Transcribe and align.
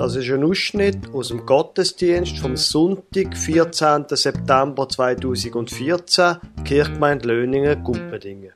Das 0.00 0.16
ist 0.16 0.30
ein 0.30 0.42
Ausschnitt 0.42 1.12
aus 1.12 1.28
dem 1.28 1.44
Gottesdienst 1.44 2.38
vom 2.38 2.56
Sonntag, 2.56 3.36
14. 3.36 4.06
September 4.08 4.88
2014, 4.88 6.36
Kirchgemeinde 6.64 7.28
Löningen, 7.28 7.84
Gumpendingen. 7.84 8.54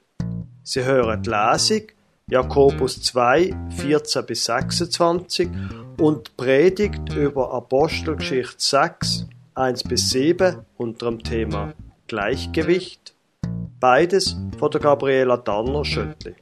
Sie 0.62 0.82
hören 0.82 1.22
die 1.22 1.28
Lesung, 1.28 1.82
Jakobus 2.30 3.02
2, 3.02 3.54
14 3.76 4.24
bis 4.24 4.46
26 4.46 5.50
und 6.00 6.34
Predigt 6.38 7.14
über 7.14 7.52
Apostelgeschichte 7.52 8.54
6, 8.56 9.26
1 9.54 9.82
bis 9.82 10.08
7 10.08 10.64
unter 10.78 11.10
dem 11.10 11.22
Thema 11.22 11.74
Gleichgewicht. 12.06 13.12
Beides 13.80 14.34
von 14.58 14.70
der 14.70 14.80
Gabriela 14.80 15.36
Danner-Schöttli. 15.36 16.36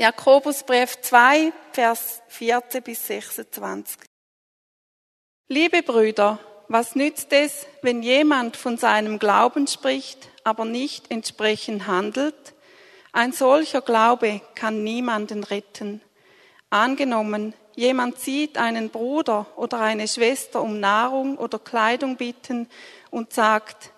Jakobusbrief 0.00 0.98
2, 1.02 1.52
Vers 1.72 2.22
14 2.28 2.82
bis 2.82 3.06
26. 3.06 3.98
Liebe 5.46 5.82
Brüder, 5.82 6.38
was 6.68 6.94
nützt 6.96 7.34
es, 7.34 7.66
wenn 7.82 8.02
jemand 8.02 8.56
von 8.56 8.78
seinem 8.78 9.18
Glauben 9.18 9.66
spricht, 9.66 10.30
aber 10.42 10.64
nicht 10.64 11.10
entsprechend 11.10 11.86
handelt? 11.86 12.54
Ein 13.12 13.32
solcher 13.32 13.82
Glaube 13.82 14.40
kann 14.54 14.82
niemanden 14.82 15.44
retten. 15.44 16.00
Angenommen, 16.70 17.52
jemand 17.76 18.18
sieht 18.18 18.56
einen 18.56 18.88
Bruder 18.88 19.48
oder 19.56 19.80
eine 19.80 20.08
Schwester 20.08 20.62
um 20.62 20.80
Nahrung 20.80 21.36
oder 21.36 21.58
Kleidung 21.58 22.16
bitten 22.16 22.70
und 23.10 23.34
sagt, 23.34 23.92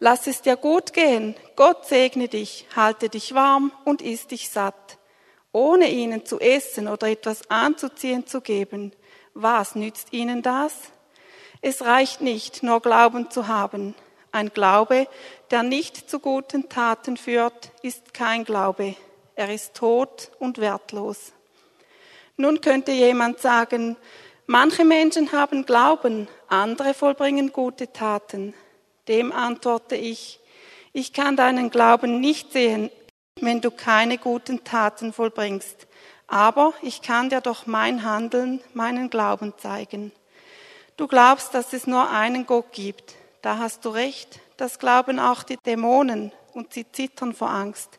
lass 0.00 0.26
es 0.26 0.42
dir 0.42 0.56
gut 0.56 0.92
gehen, 0.92 1.36
Gott 1.54 1.86
segne 1.86 2.26
dich, 2.26 2.66
halte 2.74 3.08
dich 3.08 3.36
warm 3.36 3.70
und 3.84 4.02
iss 4.02 4.26
dich 4.26 4.50
satt 4.50 4.98
ohne 5.54 5.88
ihnen 5.88 6.26
zu 6.26 6.40
essen 6.40 6.88
oder 6.88 7.08
etwas 7.08 7.48
anzuziehen 7.48 8.26
zu 8.26 8.40
geben, 8.40 8.92
was 9.34 9.76
nützt 9.76 10.12
ihnen 10.12 10.42
das? 10.42 10.74
Es 11.62 11.82
reicht 11.82 12.20
nicht, 12.20 12.64
nur 12.64 12.80
Glauben 12.80 13.30
zu 13.30 13.46
haben. 13.46 13.94
Ein 14.32 14.52
Glaube, 14.52 15.06
der 15.52 15.62
nicht 15.62 16.10
zu 16.10 16.18
guten 16.18 16.68
Taten 16.68 17.16
führt, 17.16 17.70
ist 17.82 18.12
kein 18.12 18.44
Glaube. 18.44 18.96
Er 19.36 19.54
ist 19.54 19.74
tot 19.74 20.32
und 20.40 20.58
wertlos. 20.58 21.32
Nun 22.36 22.60
könnte 22.60 22.90
jemand 22.90 23.38
sagen, 23.38 23.96
manche 24.46 24.84
Menschen 24.84 25.30
haben 25.30 25.66
Glauben, 25.66 26.26
andere 26.48 26.94
vollbringen 26.94 27.52
gute 27.52 27.92
Taten. 27.92 28.54
Dem 29.06 29.30
antworte 29.30 29.94
ich, 29.94 30.40
ich 30.92 31.12
kann 31.12 31.36
deinen 31.36 31.70
Glauben 31.70 32.20
nicht 32.20 32.52
sehen, 32.52 32.90
wenn 33.44 33.60
du 33.60 33.70
keine 33.70 34.18
guten 34.18 34.64
Taten 34.64 35.12
vollbringst. 35.12 35.86
Aber 36.26 36.72
ich 36.82 37.02
kann 37.02 37.30
dir 37.30 37.40
doch 37.40 37.66
mein 37.66 38.02
Handeln, 38.02 38.60
meinen 38.72 39.10
Glauben 39.10 39.52
zeigen. 39.58 40.12
Du 40.96 41.06
glaubst, 41.06 41.54
dass 41.54 41.72
es 41.72 41.86
nur 41.86 42.10
einen 42.10 42.46
Gott 42.46 42.72
gibt. 42.72 43.14
Da 43.42 43.58
hast 43.58 43.84
du 43.84 43.90
recht. 43.90 44.40
Das 44.56 44.78
glauben 44.78 45.18
auch 45.18 45.42
die 45.42 45.56
Dämonen 45.56 46.32
und 46.52 46.72
sie 46.72 46.90
zittern 46.90 47.34
vor 47.34 47.50
Angst. 47.50 47.98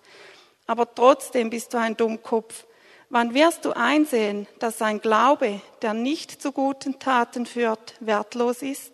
Aber 0.65 0.93
trotzdem 0.93 1.49
bist 1.49 1.73
du 1.73 1.77
ein 1.77 1.97
Dummkopf. 1.97 2.65
Wann 3.09 3.33
wirst 3.33 3.65
du 3.65 3.71
einsehen, 3.71 4.47
dass 4.59 4.81
ein 4.81 4.99
Glaube, 4.99 5.61
der 5.81 5.93
nicht 5.93 6.41
zu 6.41 6.51
guten 6.51 6.97
Taten 6.99 7.45
führt, 7.45 7.95
wertlos 7.99 8.61
ist? 8.61 8.93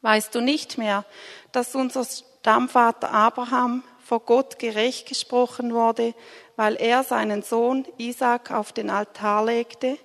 Weißt 0.00 0.34
du 0.34 0.40
nicht 0.40 0.78
mehr, 0.78 1.04
dass 1.52 1.74
unser 1.74 2.04
Stammvater 2.04 3.10
Abraham 3.10 3.82
vor 4.04 4.20
Gott 4.20 4.58
gerecht 4.58 5.08
gesprochen 5.08 5.72
wurde, 5.72 6.14
weil 6.56 6.76
er 6.76 7.02
seinen 7.02 7.42
Sohn 7.42 7.86
Isaac 7.96 8.50
auf 8.50 8.72
den 8.72 8.90
Altar 8.90 9.44
legte? 9.46 9.98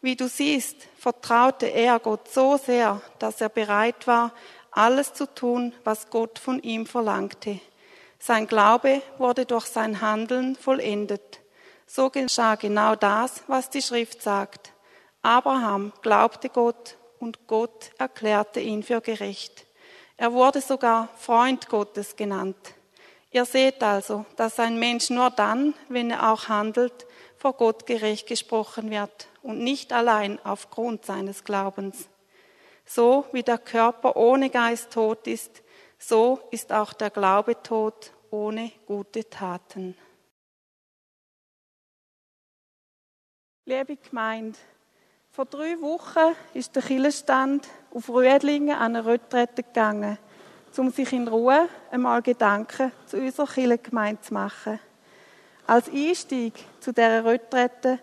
Wie 0.00 0.16
du 0.16 0.28
siehst, 0.28 0.76
vertraute 0.98 1.66
er 1.66 1.98
Gott 1.98 2.28
so 2.28 2.56
sehr, 2.56 3.00
dass 3.18 3.40
er 3.40 3.48
bereit 3.48 4.06
war, 4.06 4.32
alles 4.70 5.12
zu 5.12 5.26
tun, 5.26 5.72
was 5.84 6.10
Gott 6.10 6.38
von 6.38 6.60
ihm 6.60 6.86
verlangte. 6.86 7.60
Sein 8.18 8.46
Glaube 8.46 9.02
wurde 9.18 9.46
durch 9.46 9.66
sein 9.66 10.00
Handeln 10.00 10.56
vollendet. 10.56 11.40
So 11.86 12.10
geschah 12.10 12.54
genau 12.56 12.96
das, 12.96 13.44
was 13.46 13.70
die 13.70 13.82
Schrift 13.82 14.22
sagt. 14.22 14.72
Abraham 15.22 15.92
glaubte 16.02 16.48
Gott 16.48 16.96
und 17.18 17.46
Gott 17.46 17.90
erklärte 17.98 18.60
ihn 18.60 18.82
für 18.82 19.00
gerecht. 19.00 19.66
Er 20.16 20.32
wurde 20.32 20.60
sogar 20.60 21.08
Freund 21.16 21.68
Gottes 21.68 22.16
genannt. 22.16 22.74
Ihr 23.34 23.46
seht 23.46 23.82
also, 23.82 24.24
dass 24.36 24.60
ein 24.60 24.78
Mensch 24.78 25.10
nur 25.10 25.28
dann, 25.28 25.74
wenn 25.88 26.12
er 26.12 26.30
auch 26.30 26.46
handelt, 26.46 27.04
vor 27.36 27.54
Gott 27.54 27.84
gerecht 27.84 28.28
gesprochen 28.28 28.92
wird 28.92 29.26
und 29.42 29.58
nicht 29.58 29.92
allein 29.92 30.38
aufgrund 30.44 31.04
seines 31.04 31.42
Glaubens. 31.42 32.08
So 32.86 33.26
wie 33.32 33.42
der 33.42 33.58
Körper 33.58 34.14
ohne 34.14 34.50
Geist 34.50 34.92
tot 34.92 35.26
ist, 35.26 35.64
so 35.98 36.38
ist 36.52 36.72
auch 36.72 36.92
der 36.92 37.10
Glaube 37.10 37.60
tot 37.60 38.12
ohne 38.30 38.70
gute 38.86 39.28
Taten. 39.28 39.96
Liebe 43.64 43.96
Gemeinde, 43.96 44.56
vor 45.32 45.46
drei 45.46 45.80
Wochen 45.80 46.36
ist 46.52 46.76
der 46.76 46.84
Killenstand 46.84 47.66
auf 47.92 48.08
Rüedlingen 48.08 48.76
an 48.76 48.94
eine 48.94 49.04
Retrette 49.04 49.64
gegangen 49.64 50.18
um 50.78 50.90
sich 50.90 51.12
in 51.12 51.28
Ruhe 51.28 51.68
einmal 51.90 52.22
Gedanken 52.22 52.92
zu 53.06 53.18
unserer 53.18 53.46
Kirchengemeinde 53.46 54.20
zu 54.22 54.34
machen. 54.34 54.80
Als 55.66 55.88
Einstieg 55.88 56.54
zu 56.80 56.92
dieser 56.92 57.24
Retrette 57.24 57.98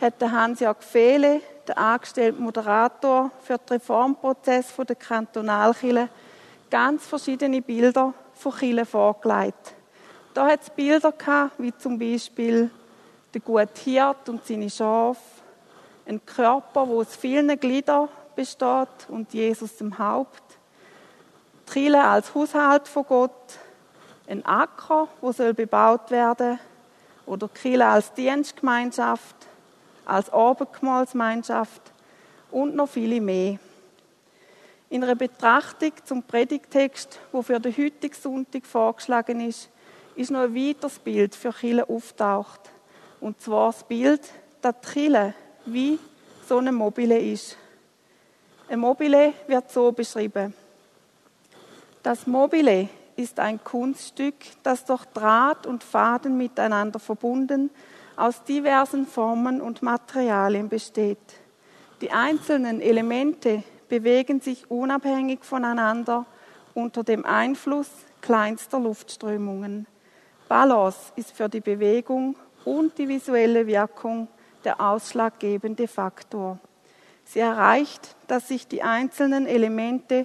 hat 0.00 0.20
Hans-Jörg 0.20 0.82
Fehle, 0.82 1.40
der 1.66 1.78
angestellte 1.78 2.40
Moderator 2.40 3.30
für 3.42 3.58
den 3.58 3.78
Reformprozess 3.78 4.74
der 4.76 4.96
Kantonalkirche, 4.96 6.08
ganz 6.70 7.06
verschiedene 7.06 7.62
Bilder 7.62 8.12
von 8.34 8.52
Kirche 8.52 8.84
vorgelegt. 8.84 9.74
Da 10.34 10.46
hat 10.48 10.62
es 10.62 10.70
Bilder 10.70 11.12
gehabt, 11.12 11.52
wie 11.58 11.74
zum 11.76 11.98
Beispiel 11.98 12.70
der 13.32 13.40
gute 13.40 13.80
Hirt 13.82 14.28
und 14.28 14.44
seine 14.46 14.68
Schafe, 14.68 15.20
ein 16.06 16.24
Körper, 16.24 16.86
wo 16.86 17.00
aus 17.00 17.16
vielen 17.16 17.58
Gliedern 17.58 18.08
besteht 18.34 19.08
und 19.08 19.32
Jesus 19.32 19.80
im 19.80 19.98
Haupt, 19.98 20.42
Trille 21.66 22.02
als 22.02 22.34
Haushalt 22.34 22.88
von 22.88 23.04
Gott, 23.06 23.58
ein 24.28 24.44
Acker, 24.44 25.08
wo 25.20 25.32
soll 25.32 25.52
bebaut 25.52 26.10
werden, 26.10 26.58
oder 27.26 27.48
Kirche 27.48 27.84
als 27.84 28.12
Dienstgemeinschaft, 28.14 29.34
als 30.04 30.32
Abendmahlsgemeinschaft 30.32 31.82
und 32.50 32.76
noch 32.76 32.88
viele 32.88 33.20
mehr. 33.20 33.58
In 34.88 35.02
einer 35.02 35.16
Betrachtung 35.16 35.92
zum 36.04 36.22
Predigtext, 36.22 37.18
wo 37.32 37.42
für 37.42 37.58
den 37.58 37.76
heutigen 37.76 38.14
Sonntag 38.14 38.64
vorgeschlagen 38.64 39.40
ist, 39.40 39.68
ist 40.14 40.30
noch 40.30 40.42
ein 40.42 40.54
weiteres 40.54 40.98
Bild 41.00 41.34
für 41.34 41.52
Chile 41.52 41.88
auftaucht. 41.88 42.60
Und 43.20 43.40
zwar 43.40 43.72
das 43.72 43.82
Bild, 43.82 44.22
dass 44.62 44.74
Chile 44.92 45.34
wie 45.66 45.98
so 46.48 46.58
eine 46.58 46.70
Mobile 46.70 47.18
ist. 47.18 47.56
Ein 48.68 48.78
Mobile 48.78 49.32
wird 49.48 49.70
so 49.70 49.90
beschrieben. 49.90 50.54
Das 52.06 52.28
Mobile 52.28 52.88
ist 53.16 53.40
ein 53.40 53.58
Kunststück, 53.64 54.36
das 54.62 54.84
durch 54.84 55.04
Draht 55.06 55.66
und 55.66 55.82
Faden 55.82 56.38
miteinander 56.38 57.00
verbunden 57.00 57.68
aus 58.14 58.44
diversen 58.44 59.08
Formen 59.08 59.60
und 59.60 59.82
Materialien 59.82 60.68
besteht. 60.68 61.18
Die 62.00 62.12
einzelnen 62.12 62.80
Elemente 62.80 63.64
bewegen 63.88 64.40
sich 64.40 64.70
unabhängig 64.70 65.40
voneinander 65.42 66.26
unter 66.74 67.02
dem 67.02 67.24
Einfluss 67.24 67.90
kleinster 68.20 68.78
Luftströmungen. 68.78 69.88
Balance 70.48 71.10
ist 71.16 71.32
für 71.32 71.48
die 71.48 71.60
Bewegung 71.60 72.36
und 72.64 72.96
die 72.98 73.08
visuelle 73.08 73.66
Wirkung 73.66 74.28
der 74.62 74.80
ausschlaggebende 74.80 75.88
Faktor. 75.88 76.60
Sie 77.24 77.40
erreicht, 77.40 78.14
dass 78.28 78.46
sich 78.46 78.68
die 78.68 78.84
einzelnen 78.84 79.48
Elemente 79.48 80.24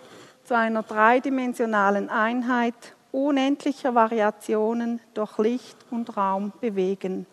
zu 0.52 0.58
einer 0.58 0.84
dreidimensionalen 0.84 2.10
Einheit 2.10 2.74
unendlicher 3.14 3.96
Variationen 3.96 5.00
durch 5.14 5.38
Licht 5.38 5.78
und 5.92 6.18
Raum 6.18 6.52
bewegen. 6.60 7.26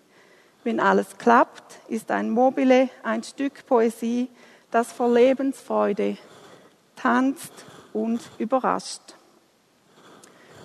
Wenn 0.62 0.78
alles 0.78 1.18
klappt, 1.18 1.80
ist 1.88 2.12
ein 2.12 2.30
Mobile 2.30 2.88
ein 3.02 3.24
Stück 3.24 3.66
Poesie, 3.66 4.28
das 4.70 4.92
vor 4.92 5.12
Lebensfreude 5.12 6.16
tanzt 6.94 7.50
und 7.92 8.20
überrascht. 8.38 9.02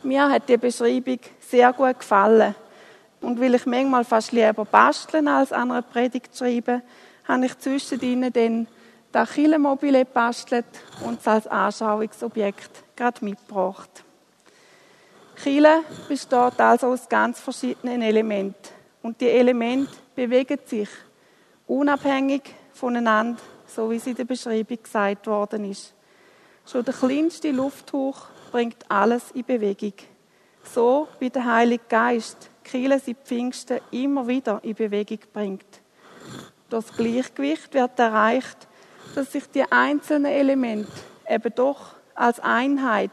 Mir 0.04 0.30
hat 0.30 0.48
die 0.48 0.58
Beschreibung 0.58 1.22
sehr 1.40 1.74
gut 1.74 1.98
gefallen. 1.98 2.54
Und 3.20 3.42
weil 3.42 3.56
ich 3.56 3.66
manchmal 3.66 4.06
fast 4.06 4.32
lieber 4.32 4.64
basteln 4.64 5.28
als 5.28 5.52
an 5.52 5.72
einer 5.72 5.82
Predigt 5.82 6.38
schreiben, 6.38 6.84
habe 7.28 7.48
ich 7.48 7.58
zwischen 7.58 8.00
ihnen 8.02 8.32
dann 8.32 8.68
das 9.14 9.32
Killenmobile 9.32 10.06
bastelt 10.06 10.66
und 11.06 11.20
es 11.20 11.28
als 11.28 11.48
Anschauungsobjekt 11.48 12.84
gerade 12.96 13.24
mitgebracht. 13.24 14.04
Chile 15.42 15.84
besteht 16.10 16.60
also 16.60 16.88
aus 16.88 17.08
ganz 17.08 17.40
verschiedenen 17.40 18.02
Elementen. 18.02 18.74
Und 19.04 19.22
die 19.22 19.30
Elemente 19.30 19.92
bewegen 20.16 20.60
sich 20.66 20.90
unabhängig 21.68 22.42
voneinander, 22.74 23.40
so 23.68 23.92
wie 23.92 23.98
es 23.98 24.08
in 24.08 24.16
der 24.16 24.26
Beschreibung 24.26 24.82
gesagt 24.82 25.28
worden 25.28 25.70
ist. 25.70 25.94
Schon 26.66 26.84
der 26.84 26.94
kleinste 26.94 27.52
Lufthauch 27.52 28.28
bringt 28.52 28.90
alles 28.90 29.32
in 29.32 29.46
Bewegung. 29.46 29.94
So 30.64 31.08
wie 31.20 31.30
der 31.30 31.46
Heilige 31.46 31.84
Geist 31.88 32.50
Chile 32.64 33.00
seit 33.00 33.18
Pfingsten 33.26 33.80
immer 33.92 34.28
wieder 34.28 34.60
in 34.64 34.74
Bewegung 34.74 35.20
bringt. 35.32 35.82
Das 36.70 36.92
Gleichgewicht 36.94 37.74
wird 37.74 38.00
erreicht, 38.00 38.68
dass 39.16 39.32
sich 39.32 39.50
die 39.50 39.70
einzelnen 39.72 40.32
Elemente 40.32 40.92
eben 41.30 41.54
doch 41.56 41.96
als 42.16 42.40
Einheit 42.40 43.12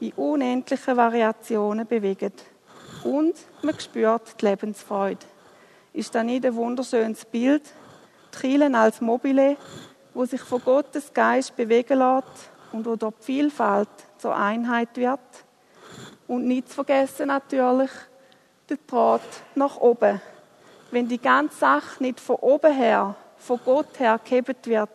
in 0.00 0.12
unendlichen 0.12 0.96
Variationen 0.96 1.86
bewegen. 1.86 2.32
Und 3.04 3.34
man 3.62 3.78
spürt 3.78 4.40
die 4.40 4.46
Lebensfreude. 4.46 5.26
Ist 5.92 6.14
das 6.14 6.24
nicht 6.24 6.44
ein 6.46 6.54
wunderschönes 6.54 7.24
Bild? 7.24 7.62
Kirche 8.32 8.74
als 8.74 9.00
Mobile, 9.00 9.56
wo 10.14 10.24
sich 10.24 10.40
von 10.40 10.62
Gottes 10.62 11.12
Geist 11.12 11.54
bewegen 11.54 11.98
lässt 11.98 12.50
und 12.72 12.86
wo 12.86 12.96
dort 12.96 13.22
Vielfalt 13.22 13.88
zur 14.18 14.34
Einheit 14.34 14.96
wird. 14.96 15.20
Und 16.26 16.46
nicht 16.46 16.68
zu 16.68 16.76
vergessen 16.76 17.28
natürlich 17.28 17.90
der 18.68 18.78
Draht 18.86 19.20
nach 19.54 19.76
oben. 19.76 20.20
Wenn 20.90 21.08
die 21.08 21.18
ganze 21.18 21.58
Sache 21.58 22.02
nicht 22.02 22.20
von 22.20 22.36
oben 22.36 22.72
her, 22.72 23.14
von 23.36 23.60
Gott 23.64 23.98
her 23.98 24.18
gehebt 24.24 24.66
wird, 24.66 24.90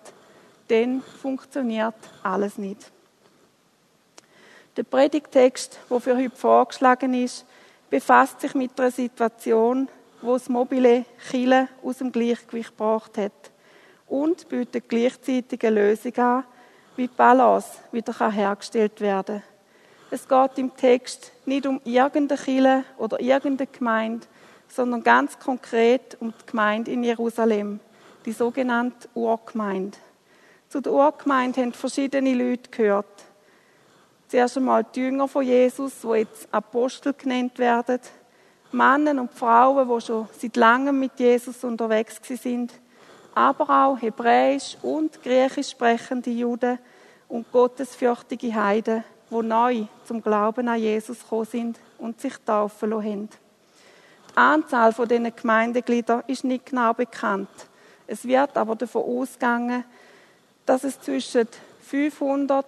dann 0.67 1.01
funktioniert 1.01 1.95
alles 2.23 2.57
nicht. 2.57 2.91
Der 4.75 4.83
Predigtext, 4.83 5.79
der 5.89 5.99
für 5.99 6.15
heute 6.15 6.35
vorgeschlagen 6.35 7.13
ist, 7.13 7.45
befasst 7.89 8.41
sich 8.41 8.53
mit 8.53 8.79
einer 8.79 8.91
Situation, 8.91 9.87
wo 10.21 10.33
das 10.33 10.49
mobile 10.49 11.05
Chile 11.29 11.67
aus 11.83 11.97
dem 11.97 12.11
Gleichgewicht 12.11 12.71
gebracht 12.71 13.17
hat 13.17 13.31
und 14.07 14.47
bietet 14.49 14.89
gleichzeitig 14.89 15.65
eine 15.65 15.81
Lösung 15.81 16.15
an, 16.17 16.43
wie 16.95 17.07
die 17.07 17.13
Balance 17.15 17.69
wieder 17.91 18.31
hergestellt 18.31 18.99
werden 19.01 19.41
kann. 19.41 19.57
Es 20.09 20.27
geht 20.27 20.57
im 20.57 20.75
Text 20.75 21.31
nicht 21.45 21.65
um 21.65 21.81
irgendeine 21.83 22.41
Chile 22.41 22.83
oder 22.97 23.19
irgendeine 23.19 23.67
Gemeinde, 23.67 24.25
sondern 24.69 25.03
ganz 25.03 25.37
konkret 25.37 26.17
um 26.19 26.33
die 26.39 26.45
Gemeinde 26.45 26.91
in 26.91 27.03
Jerusalem, 27.03 27.79
die 28.25 28.31
sogenannte 28.31 29.09
Urgemeinde. 29.15 29.97
Zu 30.69 30.81
der 30.81 30.91
Urgemeinde 30.91 31.61
haben 31.61 31.71
verschiedene 31.71 32.33
Leute 32.33 32.69
gehört. 32.69 33.05
Zuerst 34.27 34.57
einmal 34.57 34.83
die 34.83 34.99
Jünger 34.99 35.29
von 35.29 35.45
Jesus, 35.45 35.93
wo 36.03 36.13
jetzt 36.13 36.49
Apostel 36.51 37.13
genannt 37.13 37.57
werden. 37.57 37.99
Männer 38.73 39.21
und 39.21 39.31
Frauen, 39.31 39.87
die 39.87 40.05
schon 40.05 40.27
seit 40.37 40.57
langem 40.57 40.99
mit 40.99 41.17
Jesus 41.17 41.63
unterwegs 41.63 42.19
sind. 42.21 42.73
Aber 43.33 43.69
auch 43.69 44.01
hebräisch 44.01 44.77
und 44.81 45.23
griechisch 45.23 45.69
sprechende 45.69 46.31
Juden 46.31 46.79
und 47.29 47.49
gottesfürchtige 47.53 48.53
Heiden, 48.53 49.05
die 49.29 49.41
neu 49.41 49.85
zum 50.03 50.21
Glauben 50.21 50.67
an 50.67 50.79
Jesus 50.79 51.21
gekommen 51.21 51.45
sind 51.45 51.79
und 51.97 52.19
sich 52.19 52.33
taufen 52.45 52.89
lassen. 52.89 53.29
Die 54.31 54.37
Anzahl 54.37 54.91
von 54.91 55.07
diesen 55.07 55.33
Gemeindegliedern 55.33 56.23
ist 56.27 56.43
nicht 56.43 56.65
genau 56.65 56.93
bekannt. 56.93 57.49
Es 58.05 58.25
wird 58.25 58.57
aber 58.57 58.75
davon 58.75 59.03
ausgegangen, 59.03 59.85
dass 60.67 60.83
es 60.83 61.01
zwischen 61.01 61.47
500 61.81 62.65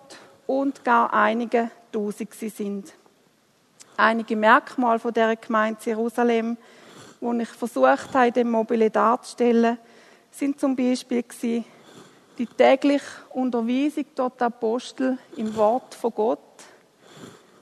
und 0.48 0.84
gar 0.84 1.14
einige 1.14 1.70
Tausend 1.92 2.34
sind. 2.34 2.94
Einige 3.98 4.36
Merkmale 4.36 5.00
von 5.00 5.14
der 5.14 5.36
Gemeinde 5.36 5.82
Jerusalem, 5.84 6.58
die 7.20 7.42
ich 7.42 7.50
versucht 7.50 8.14
habe, 8.14 8.28
in 8.28 8.34
dem 8.34 8.52
Mobile 8.52 8.90
darzustellen, 8.90 9.78
sind 10.32 10.60
zum 10.60 10.76
Beispiel 10.76 11.26
die 12.38 12.46
tägliche 12.46 13.06
Unterweisung 13.32 14.06
dort 14.16 14.42
Apostel 14.42 15.18
im 15.36 15.54
Wort 15.58 15.94
von 15.94 16.14
Gott, 16.16 16.40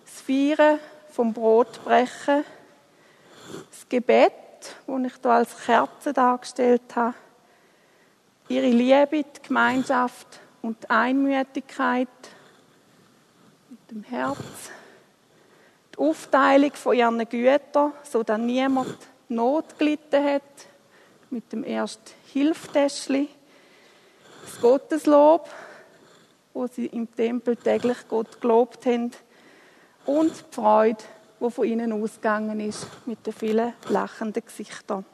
das 0.06 0.22
Feiern 0.22 0.80
vom 1.10 1.34
Brotbrechen, 1.34 2.44
das 3.72 3.90
Gebet, 3.90 4.34
das 4.86 5.02
ich 5.04 5.14
hier 5.20 5.32
als 5.32 5.66
Kerze 5.66 6.14
dargestellt 6.14 6.96
habe, 6.96 7.16
ihre 8.50 8.68
Liebe, 8.68 9.24
die 9.24 9.42
Gemeinschaft 9.48 10.40
und 10.62 10.84
die 10.84 10.90
Einmütigkeit, 10.90 12.08
dem 13.92 14.04
Herz. 14.04 14.38
Die 15.94 16.00
Aufteilung 16.00 16.72
von 16.74 16.96
ihren 16.96 17.28
Gütern, 17.28 17.94
so 18.04 18.24
dass 18.24 18.40
niemand 18.40 18.96
Not 19.30 19.78
gelitten 19.78 20.24
hat, 20.24 20.42
mit 21.30 21.52
dem 21.52 21.64
ersten 21.64 22.14
Hilftäschli. 22.32 23.28
Das 24.44 24.62
Gotteslob, 24.62 25.50
wo 26.54 26.68
sie 26.68 26.86
im 26.88 27.14
Tempel 27.14 27.56
täglich 27.58 27.98
Gott 28.08 28.40
gelobt 28.40 28.86
haben. 28.86 29.12
Und 30.06 30.32
die 30.32 30.56
Freude, 30.56 31.04
die 31.42 31.52
von 31.52 31.66
ihnen 31.66 31.92
ausgegangen 31.92 32.60
ist, 32.62 32.88
mit 33.06 33.26
den 33.26 33.34
vielen 33.34 33.74
lachenden 33.90 34.44
Gesichtern. 34.46 35.06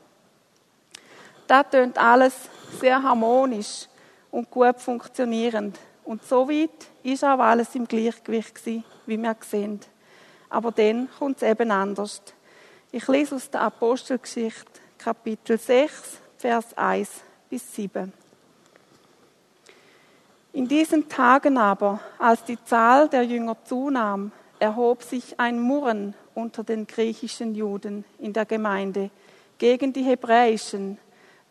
Das 1.53 1.69
tönt 1.69 1.99
alles 1.99 2.33
sehr 2.79 3.03
harmonisch 3.03 3.87
und 4.31 4.49
gut 4.49 4.81
funktionierend. 4.81 5.77
Und 6.03 6.25
so 6.25 6.49
weit 6.49 6.71
ist 7.03 7.23
auch 7.23 7.37
alles 7.37 7.75
im 7.75 7.87
Gleichgewicht 7.87 8.55
gewesen, 8.55 8.83
wie 9.05 9.21
wir 9.21 9.35
sehen. 9.41 9.79
Aber 10.49 10.71
dann 10.71 11.07
kommt 11.19 11.37
es 11.37 11.47
eben 11.47 11.69
anders. 11.69 12.23
Ich 12.91 13.07
lese 13.07 13.35
aus 13.35 13.51
der 13.51 13.61
Apostelgeschichte, 13.61 14.81
Kapitel 14.97 15.59
6, 15.59 16.21
Vers 16.39 16.75
1 16.75 17.21
bis 17.51 17.75
7. 17.75 18.11
In 20.53 20.67
diesen 20.67 21.07
Tagen 21.07 21.59
aber, 21.59 21.99
als 22.17 22.43
die 22.45 22.57
Zahl 22.65 23.07
der 23.09 23.25
Jünger 23.25 23.57
zunahm, 23.63 24.31
erhob 24.57 25.03
sich 25.03 25.39
ein 25.39 25.59
Murren 25.59 26.15
unter 26.33 26.63
den 26.63 26.87
griechischen 26.87 27.53
Juden 27.53 28.05
in 28.17 28.33
der 28.33 28.45
Gemeinde 28.45 29.11
gegen 29.59 29.93
die 29.93 30.01
hebräischen, 30.01 30.97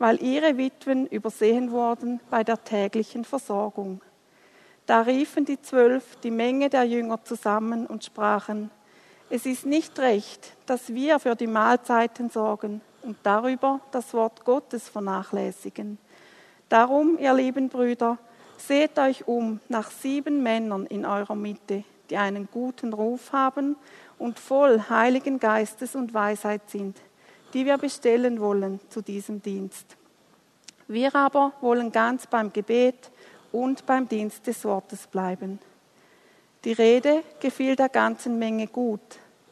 weil 0.03 0.21
ihre 0.21 0.59
Witwen 0.59 1.07
übersehen 1.07 1.71
wurden 1.71 2.19
bei 2.29 2.43
der 2.43 2.65
täglichen 2.65 3.25
Versorgung. 3.25 4.01
Da 4.85 5.03
riefen 5.03 5.45
die 5.45 5.63
Zwölf 5.63 6.17
die 6.25 6.33
Menge 6.33 6.69
der 6.69 6.83
Jünger 6.83 7.23
zusammen 7.23 7.87
und 7.87 8.03
sprachen, 8.03 8.73
es 9.31 9.47
ist 9.47 9.65
nicht 9.65 10.01
recht, 10.01 10.57
dass 10.67 10.93
wir 10.93 11.21
für 11.21 11.37
die 11.37 11.47
Mahlzeiten 11.47 12.31
sorgen 12.31 12.81
und 13.03 13.17
darüber 13.23 13.79
das 13.93 14.13
Wort 14.13 14.45
Gottes 14.45 14.89
vernachlässigen. 14.89 15.99
Darum, 16.69 17.17
ihr 17.21 17.33
lieben 17.33 17.69
Brüder, 17.69 18.19
seht 18.59 18.99
euch 18.99 19.29
um 19.29 19.61
nach 19.69 19.93
sieben 19.93 20.43
Männern 20.43 20.85
in 20.87 21.07
eurer 21.07 21.37
Mitte, 21.37 21.85
die 22.11 22.17
einen 22.17 22.49
guten 22.51 22.93
Ruf 22.93 23.33
haben 23.33 23.77
und 24.19 24.41
voll 24.41 24.83
Heiligen 24.91 25.39
Geistes 25.39 25.95
und 25.95 26.13
Weisheit 26.13 26.69
sind, 26.69 26.97
die 27.55 27.67
wir 27.67 27.79
bestellen 27.79 28.41
wollen 28.41 28.81
zu 28.89 29.01
diesem 29.01 29.41
Dienst. 29.41 29.97
Wir 30.93 31.15
aber 31.15 31.53
wollen 31.63 31.91
ganz 31.91 32.27
beim 32.27 32.53
Gebet 32.53 33.11
und 33.51 33.87
beim 33.87 34.07
Dienst 34.07 34.47
des 34.47 34.63
Wortes 34.67 35.07
bleiben. 35.07 35.59
Die 36.67 36.73
Rede 36.73 37.23
gefiel 37.41 37.77
der 37.77 37.89
ganzen 37.89 38.39
Menge 38.39 38.67
gut, 38.67 39.01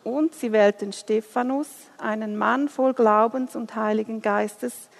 und 0.04 0.34
sie 0.34 0.52
wählten 0.52 0.92
Stephanus, 0.92 1.68
einen 1.96 2.36
Mann 2.36 2.68
voll 2.68 2.92
Glaubens 2.92 3.56
und 3.56 3.74
Heiligen 3.74 4.20
Geistes, 4.20 4.90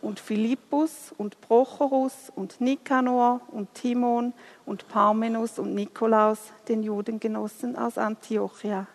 und 0.00 0.18
Philippus 0.18 1.12
und 1.18 1.38
Prochorus 1.42 2.32
und 2.34 2.62
Nikanor 2.62 3.42
und 3.48 3.74
Timon 3.74 4.32
und 4.64 4.88
Parmenus 4.88 5.58
und 5.58 5.74
Nikolaus, 5.74 6.38
den 6.66 6.82
Judengenossen 6.82 7.76
aus 7.76 7.98
Antiochia. 7.98 8.86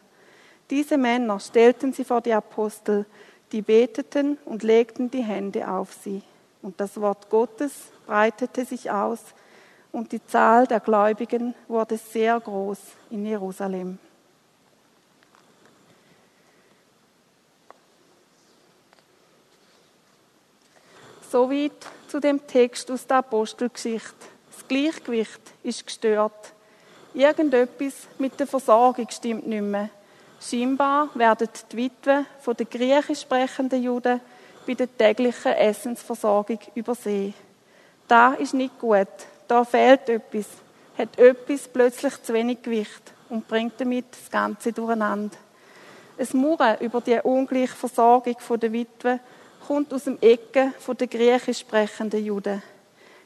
Diese 0.72 0.98
Männer 0.98 1.40
stellten 1.40 1.94
sie 1.94 2.04
vor 2.04 2.22
die 2.22 2.34
Apostel, 2.34 3.06
die 3.52 3.62
beteten 3.62 4.40
und 4.46 4.64
legten 4.64 5.12
die 5.12 5.24
Hände 5.24 5.70
auf 5.70 5.94
sie. 5.94 6.24
Und 6.65 6.79
das 6.79 7.00
Wort 7.00 7.29
Gottes 7.29 7.74
breitete 8.07 8.65
sich 8.65 8.89
aus, 8.89 9.19
und 9.91 10.12
die 10.12 10.25
Zahl 10.25 10.65
der 10.65 10.79
Gläubigen 10.79 11.53
wurde 11.67 11.95
sehr 11.95 12.39
groß 12.39 12.79
in 13.12 13.24
Jerusalem. 13.24 14.00
Soweit 21.29 21.72
zu 22.07 22.19
dem 22.19 22.48
Text 22.48 22.89
aus 22.89 23.05
der 23.05 23.17
Apostelgeschichte. 23.17 24.15
Das 24.51 24.67
Gleichgewicht 24.67 25.41
ist 25.62 25.86
gestört. 25.86 26.51
Irgendetwas 27.13 28.07
mit 28.17 28.39
der 28.39 28.48
Versorgung 28.48 29.07
stimmt 29.12 29.45
nicht 29.45 29.62
mehr. 29.62 29.89
Scheinbar 30.41 31.10
werden 31.13 31.48
die 31.72 31.77
Witwen 31.77 32.25
von 32.39 32.55
den 32.55 32.67
griechisch 32.67 33.22
sprechenden 33.22 33.84
Juden 33.84 34.19
bei 34.65 34.74
der 34.74 34.95
täglichen 34.98 35.53
Essensversorgung 35.53 36.60
übersehen. 36.74 37.34
Da 38.07 38.34
ist 38.34 38.53
nicht 38.53 38.79
gut, 38.79 39.07
da 39.48 39.63
fehlt 39.63 40.10
etwas, 40.10 40.48
hat 40.98 41.17
etwas 41.17 41.67
plötzlich 41.67 42.22
zu 42.22 42.34
wenig 42.34 42.62
Gewicht 42.62 43.13
und 43.29 43.48
bringt 43.48 43.79
damit 43.79 44.05
das 44.12 44.29
Ganze 44.29 44.72
durcheinander. 44.72 45.36
Es 46.17 46.34
Murren 46.34 46.79
über 46.79 47.01
die 47.01 47.19
ungleiche 47.22 47.75
Versorgung 47.75 48.36
der 48.62 48.72
Witwe 48.72 49.19
kommt 49.67 49.93
aus 49.93 50.05
dem 50.05 50.17
Ecken 50.22 50.74
der 50.88 51.07
griechisch 51.07 51.60
sprechenden 51.60 52.24
Juden. 52.24 52.62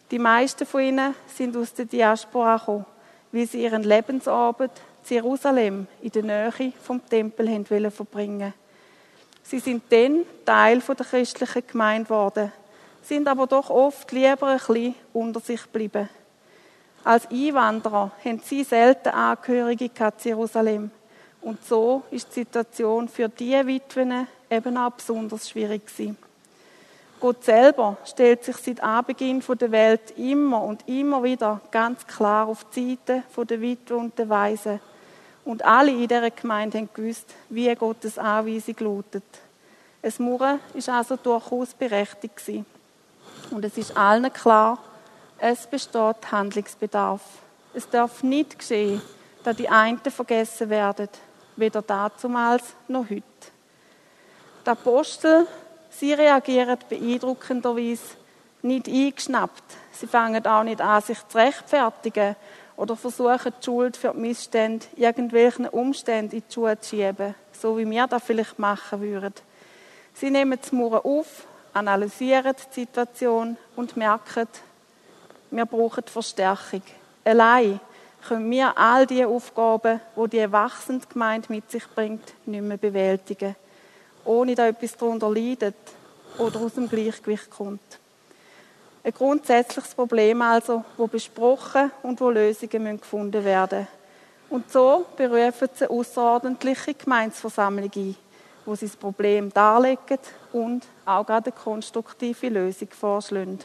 Die 0.10 0.19
meisten 0.19 0.65
von 0.65 0.81
ihnen 0.81 1.13
sind 1.27 1.55
aus 1.55 1.74
der 1.74 1.86
Diaspora 1.86 2.58
gekommen, 2.58 2.86
weil 3.31 3.46
sie 3.46 3.63
ihren 3.63 3.84
Lebensabend 3.84 4.72
in 5.08 5.15
Jerusalem 5.15 5.88
in 6.01 6.12
der 6.12 6.24
Nähe 6.24 6.74
vom 6.81 7.05
Tempel 7.08 7.91
verbringen 7.91 8.53
Sie 9.50 9.58
sind 9.58 9.82
dann 9.89 10.25
Teil 10.46 10.79
der 10.79 11.06
christlichen 11.06 11.63
Gemeinde 11.65 12.03
geworden, 12.03 12.51
sind 13.01 13.27
aber 13.27 13.48
doch 13.48 13.72
oft 13.72 14.12
lieber 14.12 14.46
ein 14.46 14.58
bisschen 14.60 14.94
unter 15.12 15.39
sich 15.39 15.63
geblieben. 15.63 16.08
Als 17.03 17.27
Einwanderer 17.32 18.12
haben 18.24 18.41
sie 18.46 18.63
selten 18.63 19.10
Angehörige 19.10 19.86
in 19.86 20.13
Jerusalem. 20.24 20.91
Und 21.41 21.65
so 21.65 22.03
ist 22.12 22.29
die 22.29 22.41
Situation 22.41 23.08
für 23.08 23.27
diese 23.27 23.65
Witwen 23.65 24.27
eben 24.51 24.77
auch 24.77 24.91
besonders 24.91 25.50
schwierig 25.50 25.88
gewesen. 25.88 26.15
Gott 27.20 27.44
selber 27.44 27.98
stellt 28.06 28.44
sich 28.44 28.58
seit 28.58 28.84
Anbeginn 28.84 29.41
der 29.60 29.72
Welt 29.72 30.12
immer 30.15 30.62
und 30.62 30.88
immer 30.88 31.24
wieder 31.24 31.60
ganz 31.72 32.06
klar 32.06 32.48
auf 32.48 32.68
die 32.75 33.00
Seite 33.03 33.24
der 33.50 33.62
Witwe 33.62 33.98
und 33.98 34.20
der 34.20 34.29
Weise. 34.29 34.79
Und 35.50 35.65
alle 35.65 35.89
in 35.89 36.08
dieser 36.08 36.29
Gemeinde 36.29 36.77
haben 36.77 36.89
gewusst, 36.94 37.34
wie 37.50 37.74
Gottes 37.74 38.20
Anweisung 38.20 38.75
lautet. 38.82 39.24
Es 40.00 40.20
Murren 40.20 40.60
ist 40.75 40.89
also 40.89 41.15
durchaus 41.15 41.74
berechtigt. 41.74 42.39
Und 43.50 43.65
es 43.65 43.75
ist 43.75 43.98
allen 43.98 44.32
klar, 44.32 44.77
es 45.39 45.65
besteht 45.65 46.32
Handlungsbedarf. 46.32 47.22
Es 47.74 47.89
darf 47.89 48.22
nicht 48.22 48.60
geschehen, 48.60 49.01
dass 49.44 49.56
die 49.56 49.68
einen 49.68 49.98
vergessen 49.98 50.70
werden, 50.70 51.10
weder 51.56 51.82
damals 51.82 52.75
noch 52.88 53.10
heute. 53.10 53.24
Die 54.63 54.70
Apostel 54.70 55.48
Sie 55.89 56.13
reagieren 56.13 56.77
beeindruckenderweise 56.88 58.18
nicht 58.62 58.88
eingeschnappt. 58.88 59.63
Sie 59.94 60.06
fangen 60.06 60.46
auch 60.46 60.63
nicht 60.63 60.79
an, 60.79 61.01
sich 61.01 61.27
zu 61.27 61.39
rechtfertigen 61.39 62.36
oder 62.80 62.96
versuchen, 62.96 63.54
die 63.60 63.66
Schuld 63.66 63.98
für 63.98 64.12
die 64.12 64.20
Missstände 64.20 64.86
irgendwelchen 64.96 65.68
Umständen 65.68 66.36
in 66.36 66.44
die 66.48 66.54
Schuhe 66.54 66.80
zu 66.80 66.96
schieben, 66.96 67.36
so 67.52 67.78
wie 67.78 67.90
wir 67.90 68.08
das 68.08 68.24
vielleicht 68.24 68.58
machen 68.58 69.02
würden. 69.02 69.34
Sie 70.14 70.30
nehmen 70.30 70.58
das 70.60 70.72
Mauern 70.72 71.02
auf, 71.04 71.46
analysieren 71.74 72.56
die 72.56 72.82
Situation 72.82 73.58
und 73.76 73.98
merken, 73.98 74.48
wir 75.52 75.66
brauchen 75.66 76.04
Verstärkung. 76.06 76.84
Allein 77.26 77.80
können 78.28 78.50
wir 78.50 78.78
all 78.78 79.06
die 79.06 79.26
Aufgaben, 79.26 80.00
die 80.16 80.30
die 80.30 80.38
erwachsene 80.40 81.02
Gemeinde 81.12 81.48
mit 81.52 81.70
sich 81.70 81.88
bringt, 81.94 82.34
nicht 82.46 82.64
mehr 82.64 82.78
bewältigen 82.78 83.56
ohne 84.26 84.56
dass 84.56 84.70
etwas 84.70 84.96
darunter 84.96 85.30
leidet 85.30 85.76
oder 86.38 86.60
aus 86.60 86.76
dem 86.76 86.88
Gleichgewicht 86.88 87.50
kommt. 87.50 88.00
Ein 89.03 89.13
grundsätzliches 89.13 89.96
Problem 89.96 90.41
also, 90.41 90.84
wo 90.98 91.08
besprochen 91.08 91.91
und 92.03 92.20
wo 92.20 92.29
Lösungen 92.29 93.00
gefunden 93.00 93.44
werden 93.46 93.88
Und 94.50 94.72
so 94.72 95.06
berufen 95.15 95.70
sie 95.74 95.86
eine 95.86 95.91
außerordentliche 95.91 96.96
Gemeinsversammlung 96.96 97.91
ein, 97.96 98.15
wo 98.65 98.75
sie 98.75 98.88
das 98.88 98.96
Problem 98.96 99.53
darlegen 99.53 100.20
und 100.51 100.86
auch 101.06 101.25
gerade 101.25 101.51
eine 101.51 101.62
konstruktive 101.62 102.50
Lösung 102.50 102.89
vorschlagen. 102.89 103.60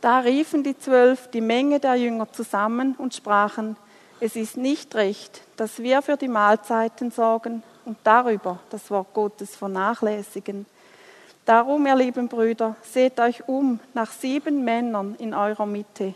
Da 0.00 0.20
riefen 0.20 0.62
die 0.62 0.78
Zwölf 0.78 1.28
die 1.28 1.40
Menge 1.40 1.80
der 1.80 1.96
Jünger 1.96 2.32
zusammen 2.32 2.94
und 2.96 3.14
sprachen, 3.14 3.76
es 4.20 4.34
ist 4.34 4.56
nicht 4.56 4.94
recht, 4.94 5.42
dass 5.56 5.78
wir 5.80 6.02
für 6.02 6.16
die 6.16 6.28
Mahlzeiten 6.28 7.10
sorgen 7.10 7.62
und 7.84 7.98
darüber 8.02 8.60
das 8.70 8.90
Wort 8.90 9.12
Gottes 9.14 9.54
vernachlässigen. 9.54 10.66
Darum, 11.48 11.86
ihr 11.86 11.96
lieben 11.96 12.28
Brüder, 12.28 12.76
seht 12.82 13.18
euch 13.18 13.48
um 13.48 13.80
nach 13.94 14.12
sieben 14.12 14.66
Männern 14.66 15.14
in 15.18 15.32
eurer 15.32 15.64
Mitte, 15.64 16.12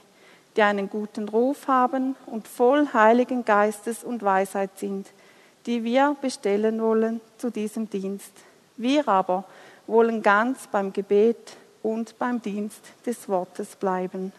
die 0.55 0.61
einen 0.61 0.91
guten 0.91 1.27
Ruf 1.27 1.69
haben 1.69 2.17
und 2.27 2.47
voll 2.47 2.87
Heiligen 2.93 3.43
Geistes 3.43 4.05
und 4.05 4.23
Weisheit 4.23 4.79
sind, 4.79 5.07
die 5.65 5.85
wir 5.85 6.19
bestellen 6.21 6.83
wollen 6.83 7.23
zu 7.39 7.49
diesem 7.49 7.89
Dienst. 7.89 8.31
Wir 8.77 9.09
aber 9.09 9.45
wollen 9.87 10.23
ganz 10.23 10.67
beim 10.67 10.93
Gebet 10.93 11.57
und 11.83 12.19
beim 12.19 12.43
Dienst 12.43 12.83
des 13.07 13.27
Wortes 13.27 13.75
bleiben. 13.75 14.35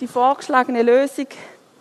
Die 0.00 0.08
vorgeschlagene 0.08 0.80
Lösung 0.80 1.26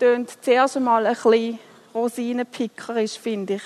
tönt 0.01 0.43
zuerst 0.43 0.75
einmal 0.75 1.05
ein 1.05 1.13
bisschen 1.13 1.59
Rosinenpicker 1.93 3.01
ist, 3.01 3.19
finde 3.19 3.53
ich. 3.53 3.63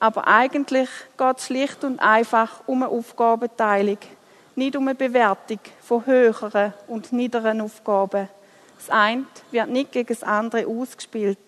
Aber 0.00 0.26
eigentlich 0.26 0.88
geht 1.18 1.38
es 1.38 1.46
schlicht 1.46 1.84
und 1.84 2.00
einfach 2.00 2.62
um 2.66 2.82
eine 2.82 2.90
Aufgabenteilung, 2.90 3.98
nicht 4.56 4.74
um 4.74 4.88
eine 4.88 4.94
Bewertung 4.94 5.60
von 5.82 6.06
höheren 6.06 6.72
und 6.88 7.12
niederen 7.12 7.60
Aufgaben. 7.60 8.28
Das 8.78 8.88
eine 8.88 9.24
wird 9.50 9.68
nicht 9.68 9.92
gegen 9.92 10.08
das 10.08 10.22
andere 10.22 10.66
ausgespielt. 10.66 11.38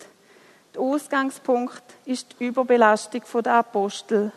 Der 0.74 0.82
Ausgangspunkt 0.82 1.82
ist 2.04 2.36
die 2.38 2.46
Überbelastung 2.46 3.22
der 3.42 3.54
Apostel. 3.54 4.32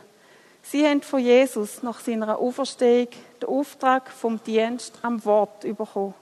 Sie 0.63 0.87
haben 0.87 1.01
von 1.01 1.19
Jesus 1.19 1.83
nach 1.83 1.99
seiner 1.99 2.39
Auferstehung 2.39 3.09
den 3.41 3.49
Auftrag 3.49 4.09
vom 4.09 4.41
Dienst 4.43 4.97
am 5.01 5.23
Wort 5.25 5.61
bekommen. 5.61 6.13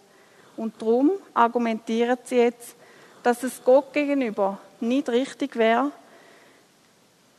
Und 0.57 0.81
darum 0.81 1.11
argumentieren 1.33 2.17
sie 2.23 2.37
jetzt, 2.37 2.75
dass 3.21 3.43
es 3.43 3.63
Gott 3.63 3.93
gegenüber 3.93 4.57
nicht 4.79 5.09
richtig 5.09 5.55
wäre, 5.55 5.91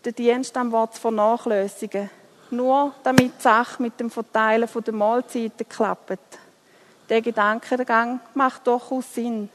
den 0.05 0.15
Dienst 0.15 0.57
am 0.57 0.73
Wort 0.73 0.97
vernachlässigen. 0.97 2.11
Nur 2.51 2.95
damit 3.03 3.33
die 3.39 3.43
Sache 3.43 3.83
mit 3.83 3.99
dem 3.99 4.11
Verteilen 4.11 4.69
der 4.87 4.95
Mahlzeiten 4.95 5.69
klappt. 5.69 6.19
Der 7.09 7.23
Gedankengang 7.23 8.21
macht 8.35 8.67
durchaus 8.67 9.15
Sinn. 9.15 9.49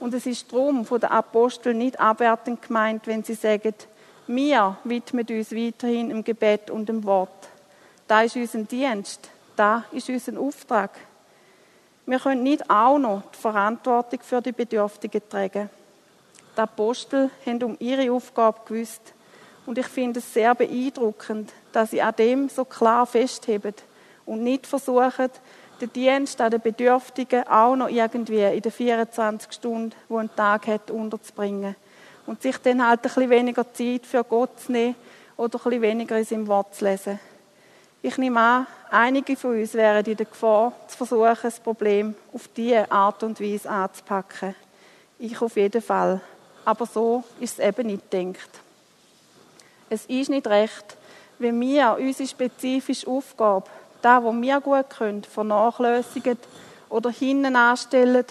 Und 0.00 0.14
es 0.14 0.26
ist 0.26 0.50
darum 0.52 0.84
von 0.84 1.00
den 1.00 1.10
Aposteln 1.10 1.78
nicht 1.78 2.00
abwertend 2.00 2.62
gemeint, 2.62 3.06
wenn 3.06 3.22
sie 3.22 3.34
sagen, 3.34 3.74
wir 4.26 4.76
widmen 4.84 5.26
uns 5.28 5.52
weiterhin 5.52 6.10
im 6.10 6.24
Gebet 6.24 6.70
und 6.70 6.88
im 6.88 7.04
Wort. 7.04 7.48
Da 8.06 8.22
ist 8.22 8.36
unser 8.36 8.62
Dienst, 8.62 9.28
da 9.56 9.84
ist 9.92 10.08
unser 10.08 10.40
Auftrag. 10.40 10.90
Wir 12.06 12.18
können 12.18 12.42
nicht 12.42 12.68
auch 12.70 12.98
noch 12.98 13.22
die 13.34 13.38
Verantwortung 13.38 14.20
für 14.22 14.40
die 14.40 14.52
Bedürftigen 14.52 15.22
tragen 15.28 15.70
die 16.56 16.60
Apostel 16.60 17.30
haben 17.46 17.62
um 17.62 17.76
ihre 17.78 18.12
Aufgabe 18.12 18.60
gewusst. 18.66 19.14
Und 19.66 19.78
ich 19.78 19.86
finde 19.86 20.20
es 20.20 20.32
sehr 20.32 20.54
beeindruckend, 20.54 21.52
dass 21.72 21.90
sie 21.90 22.02
an 22.02 22.14
dem 22.16 22.48
so 22.48 22.64
klar 22.64 23.06
festheben 23.06 23.74
und 24.26 24.42
nicht 24.42 24.66
versuchen, 24.66 25.30
den 25.80 25.92
Dienst 25.92 26.40
an 26.40 26.50
den 26.50 26.60
Bedürftigen 26.60 27.46
auch 27.46 27.76
noch 27.76 27.88
irgendwie 27.88 28.42
in 28.42 28.60
den 28.60 28.72
24 28.72 29.52
Stunden, 29.52 29.94
die 30.08 30.14
ein 30.14 30.34
Tag 30.34 30.66
hat, 30.66 30.90
unterzubringen. 30.90 31.76
Und 32.26 32.42
sich 32.42 32.58
dann 32.58 32.86
halt 32.86 33.00
ein 33.00 33.02
bisschen 33.02 33.30
weniger 33.30 33.72
Zeit 33.72 34.06
für 34.06 34.24
Gott 34.24 34.60
zu 34.60 34.72
nehmen 34.72 34.94
oder 35.36 35.58
ein 35.58 35.62
bisschen 35.62 35.82
weniger 35.82 36.18
in 36.18 36.24
seinem 36.24 36.46
Wort 36.48 36.74
zu 36.74 36.84
lesen. 36.84 37.18
Ich 38.02 38.18
nehme 38.18 38.40
an, 38.40 38.66
einige 38.90 39.36
von 39.36 39.58
uns 39.58 39.74
wären 39.74 40.04
in 40.04 40.16
der 40.16 40.26
Gefahr, 40.26 40.72
zu 40.88 40.96
versuchen, 40.96 41.38
das 41.42 41.60
Problem 41.60 42.14
auf 42.32 42.48
diese 42.56 42.90
Art 42.90 43.22
und 43.22 43.40
Weise 43.40 43.68
anzupacken. 43.68 44.54
Ich 45.18 45.40
auf 45.40 45.56
jeden 45.56 45.82
Fall 45.82 46.20
aber 46.64 46.86
so 46.86 47.24
ist 47.40 47.58
es 47.58 47.66
eben 47.66 47.86
nicht 47.86 48.10
gedacht. 48.10 48.50
Es 49.92 50.06
ist 50.06 50.30
nicht 50.30 50.46
recht, 50.46 50.96
wenn 51.40 51.60
wir 51.60 51.96
unsere 51.98 52.28
spezifische 52.28 53.08
Aufgabe, 53.08 53.68
da 54.00 54.22
wo 54.22 54.32
wir 54.32 54.60
gut 54.60 54.88
können, 54.88 55.24
vernachlässigen 55.24 56.38
oder 56.88 57.10
hinten 57.10 57.56
anstellen, 57.56 58.24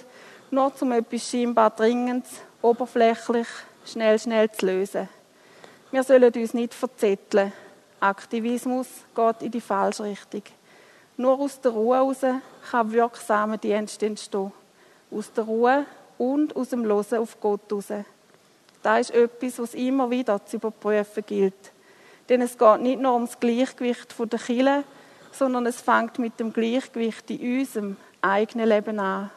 nur 0.51 0.72
um 0.80 0.92
etwas 0.94 1.30
scheinbar 1.30 1.72
Dringendes, 1.72 2.32
oberflächlich, 2.62 3.48
schnell, 3.86 4.18
schnell 4.18 4.50
zu 4.51 4.68
lösen. 4.68 5.10
Wir 5.92 6.04
sollen 6.04 6.34
uns 6.34 6.54
nicht 6.54 6.74
verzetteln. 6.74 7.51
Aktivismus 8.00 8.88
geht 9.13 9.42
in 9.42 9.51
die 9.51 9.60
falsche 9.60 10.04
Richtung. 10.04 10.44
Nur 11.18 11.42
aus 11.42 11.60
der 11.60 11.72
Ruhe 11.72 11.98
heraus 11.98 12.22
kann 12.72 12.92
wirksamer 12.94 13.58
Dienst 13.58 14.01
entstehen. 14.01 14.54
Aus 15.12 15.34
der 15.34 15.44
Ruhe 15.44 15.86
und 16.18 16.56
aus 16.56 16.70
dem 16.70 16.86
Losen 16.86 17.20
auf 17.20 17.38
Gott 17.42 17.70
heraus. 17.70 18.06
Das 18.82 19.10
ist 19.10 19.16
etwas, 19.16 19.60
was 19.60 19.74
immer 19.74 20.10
wieder 20.10 20.46
zu 20.46 20.58
überprüfen 20.58 21.24
gilt. 21.26 21.72
Denn 22.30 22.42
es 22.42 22.58
geht 22.58 22.82
nicht 22.82 23.02
nur 23.02 23.14
ums 23.14 23.40
Gleichgewicht 23.40 24.16
der 24.18 24.40
Kille, 24.40 24.84
sondern 25.32 25.66
es 25.66 25.82
fängt 25.82 26.20
mit 26.20 26.40
dem 26.40 26.54
Gleichgewicht 26.54 27.30
in 27.32 27.60
unserem 27.60 27.98
eigenen 28.22 28.70
Leben 28.70 29.00
an. 29.00 29.32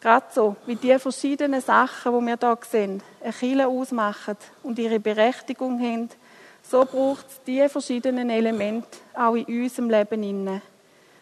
Gerade 0.00 0.26
so, 0.32 0.56
wie 0.66 0.76
die 0.76 0.98
verschiedenen 0.98 1.60
Sachen, 1.60 2.12
die 2.12 2.26
wir 2.26 2.38
hier 2.38 2.58
sehen, 2.70 3.02
eine 3.22 3.32
Kille 3.32 3.66
ausmachen 3.66 4.36
und 4.62 4.78
ihre 4.78 5.00
Berechtigung 5.00 5.80
haben, 5.80 6.10
so 6.62 6.84
braucht 6.84 7.26
es 7.28 7.40
diese 7.46 7.68
verschiedenen 7.68 8.30
Elemente 8.30 8.98
auch 9.14 9.34
in 9.34 9.44
unserem 9.44 9.90
Leben 9.90 10.22
inne 10.22 10.62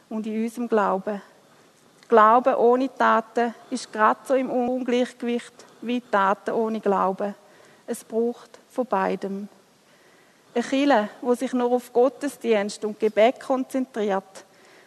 und 0.08 0.26
in 0.26 0.42
unserem 0.42 0.68
Glauben. 0.68 1.20
Glauben 2.14 2.54
ohne 2.54 2.94
Taten 2.96 3.56
ist 3.70 3.92
gerade 3.92 4.20
so 4.22 4.34
im 4.34 4.48
Ungleichgewicht 4.48 5.52
wie 5.80 6.00
Taten 6.00 6.52
ohne 6.52 6.78
Glauben. 6.78 7.34
Es 7.88 8.04
braucht 8.04 8.50
von 8.70 8.86
beidem. 8.86 9.48
Eine 10.54 10.62
Kirche, 10.62 11.08
wo 11.20 11.34
sich 11.34 11.52
nur 11.52 11.72
auf 11.72 11.92
Gottesdienst 11.92 12.84
und 12.84 13.00
Gebet 13.00 13.40
konzentriert, 13.40 14.44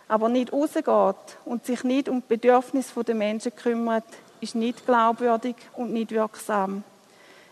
aber 0.07 0.29
nicht 0.29 0.53
rausgeht 0.53 1.37
und 1.43 1.65
sich 1.65 1.83
nicht 1.83 2.07
um 2.07 2.21
die 2.21 2.37
Bedürfnisse 2.37 3.03
der 3.03 3.15
Menschen 3.15 3.53
kümmert, 3.53 4.05
ist 4.39 4.55
nicht 4.55 4.85
glaubwürdig 4.85 5.57
und 5.75 5.91
nicht 5.91 6.11
wirksam. 6.11 6.85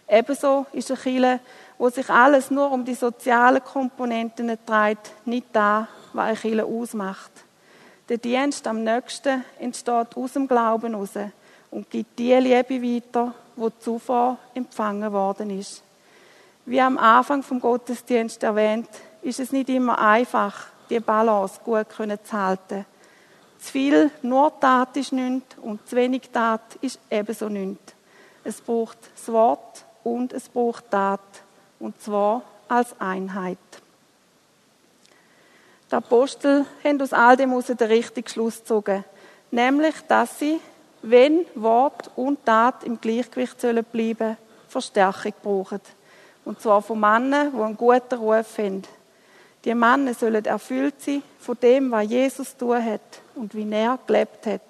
Ebenso 0.07 0.67
ist 0.71 0.89
eine 0.89 1.01
Kirche, 1.01 1.39
wo 1.77 1.89
sich 1.89 2.09
alles 2.09 2.49
nur 2.49 2.71
um 2.71 2.85
die 2.85 2.95
sozialen 2.95 3.61
Komponenten 3.61 4.57
dreht, 4.65 4.99
nicht 5.25 5.47
da, 5.51 5.89
was 6.13 6.27
eine 6.27 6.37
Kirche 6.37 6.63
ausmacht. 6.63 7.31
Der 8.07 8.17
Dienst 8.17 8.67
am 8.67 8.83
nächsten 8.83 9.43
entsteht 9.59 10.15
aus 10.15 10.33
dem 10.33 10.47
Glauben 10.47 10.93
heraus 10.93 11.31
und 11.71 11.89
gibt 11.89 12.19
die 12.19 12.35
Liebe 12.35 12.81
weiter, 12.83 13.33
wo 13.55 13.71
zuvor 13.71 14.37
empfangen 14.53 15.11
worden 15.11 15.49
ist. 15.49 15.81
Wie 16.67 16.79
am 16.79 16.99
Anfang 16.99 17.41
vom 17.41 17.59
Gottesdienst 17.59 18.43
erwähnt, 18.43 18.89
ist 19.23 19.39
es 19.39 19.51
nicht 19.51 19.69
immer 19.69 19.97
einfach, 19.97 20.67
die 20.89 20.99
Balance 20.99 21.59
gut 21.63 21.87
zu 21.91 22.33
halten. 22.33 22.85
Zu 23.57 23.71
viel 23.71 24.11
nur 24.21 24.59
Tat 24.59 24.95
ist 24.97 25.11
nichts 25.11 25.57
und 25.61 25.87
zu 25.87 25.95
wenig 25.95 26.29
Tat 26.31 26.75
ist 26.81 26.99
ebenso 27.09 27.49
nichts. 27.49 27.95
Es 28.43 28.61
braucht 28.61 28.99
das 29.15 29.33
Wort 29.33 29.83
und 30.03 30.31
es 30.31 30.47
braucht 30.47 30.91
Tat. 30.91 31.21
Und 31.79 31.99
zwar 31.99 32.43
als 32.67 32.99
Einheit. 32.99 33.57
Die 35.91 35.95
Apostel 35.95 36.65
haben 36.83 37.01
aus 37.01 37.13
all 37.13 37.37
dem 37.37 37.51
heraus 37.51 37.67
den 37.67 37.77
richtigen 37.87 38.27
Schluss 38.27 38.59
gezogen. 38.59 39.03
Nämlich, 39.51 39.95
dass 40.07 40.39
sie, 40.39 40.59
wenn 41.03 41.45
Wort 41.53 42.09
und 42.15 42.43
Tat 42.43 42.83
im 42.83 42.99
Gleichgewicht 42.99 43.61
sollen 43.61 43.83
bleiben, 43.83 44.37
Verstärkung 44.67 45.33
brauchen. 45.43 45.81
Und 46.43 46.59
zwar 46.59 46.81
von 46.81 46.99
Männern, 46.99 47.51
die 47.55 47.61
einen 47.61 47.77
guten 47.77 48.15
Ruf 48.15 48.57
haben. 48.57 48.83
Die 49.63 49.73
Männer 49.73 50.13
sollen 50.13 50.45
erfüllt 50.45 51.01
sein 51.01 51.23
von 51.39 51.57
dem, 51.61 51.91
was 51.91 52.09
Jesus 52.09 52.55
tun 52.57 52.83
hat 52.83 53.01
und 53.35 53.55
wie 53.55 53.71
er 53.71 53.97
gelebt 54.05 54.45
hat. 54.45 54.61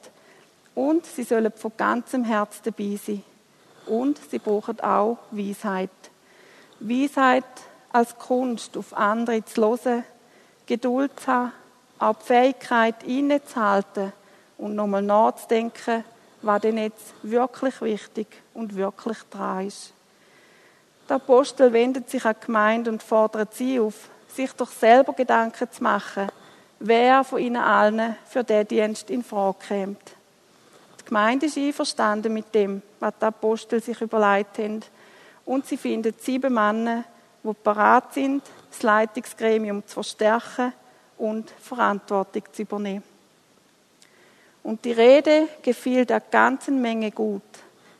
Und 0.73 1.05
sie 1.05 1.23
sollen 1.23 1.51
von 1.55 1.71
ganzem 1.75 2.23
Herz 2.23 2.61
dabei 2.61 2.97
sein. 3.03 3.23
Und 3.85 4.19
sie 4.29 4.39
brauchen 4.39 4.79
auch 4.81 5.17
Weisheit. 5.31 5.89
Weisheit 6.79 7.43
als 7.91 8.17
Kunst, 8.17 8.75
auf 8.77 8.93
andere 8.93 9.43
zu 9.45 9.61
hören, 9.61 10.03
Geduld 10.65 11.19
zu 11.19 11.27
haben, 11.27 11.51
auch 11.99 12.15
die 12.15 12.25
Fähigkeit 12.25 13.03
innezuhalten 13.03 14.13
und 14.57 14.75
nochmal 14.75 15.01
nachzudenken, 15.01 16.03
was 16.41 16.61
denn 16.61 16.77
jetzt 16.77 17.13
wirklich 17.23 17.81
wichtig 17.81 18.27
und 18.53 18.75
wirklich 18.75 19.17
dran 19.29 19.67
ist. 19.67 19.93
Der 21.09 21.17
Apostel 21.17 21.71
wendet 21.71 22.09
sich 22.09 22.25
an 22.25 22.35
die 22.39 22.45
Gemeinde 22.45 22.91
und 22.91 23.03
fordert 23.03 23.53
sie 23.53 23.79
auf, 23.79 24.09
sich 24.27 24.51
doch 24.53 24.71
selber 24.71 25.13
Gedanken 25.13 25.71
zu 25.71 25.83
machen, 25.83 26.29
wer 26.79 27.23
von 27.23 27.39
ihnen 27.39 27.61
allen 27.61 28.15
für 28.25 28.43
diesen 28.43 28.67
Dienst 28.67 29.09
in 29.09 29.23
Frage 29.23 29.57
kommt. 29.67 30.15
Die 30.99 31.05
Gemeinde 31.05 31.45
ist 31.45 31.57
einverstanden 31.57 32.33
mit 32.33 32.53
dem, 32.55 32.81
was 32.99 33.13
die 33.19 33.25
Apostel 33.25 33.81
sich 33.81 34.01
überlegt 34.01 34.57
haben. 34.57 34.83
Und 35.45 35.67
sie 35.67 35.77
findet 35.77 36.23
sieben 36.23 36.53
Männer, 36.53 37.03
die 37.43 37.51
bereit 37.63 38.13
sind, 38.13 38.41
das 38.75 38.83
Leitungsgremium 38.83 39.85
zu 39.87 39.95
verstärken 39.95 40.73
und 41.17 41.49
Verantwortung 41.49 42.43
zu 42.51 42.63
übernehmen. 42.63 43.03
Und 44.63 44.83
die 44.83 44.91
Rede 44.91 45.47
gefiel 45.61 46.05
der 46.05 46.19
ganzen 46.19 46.81
Menge 46.81 47.11
gut. 47.11 47.43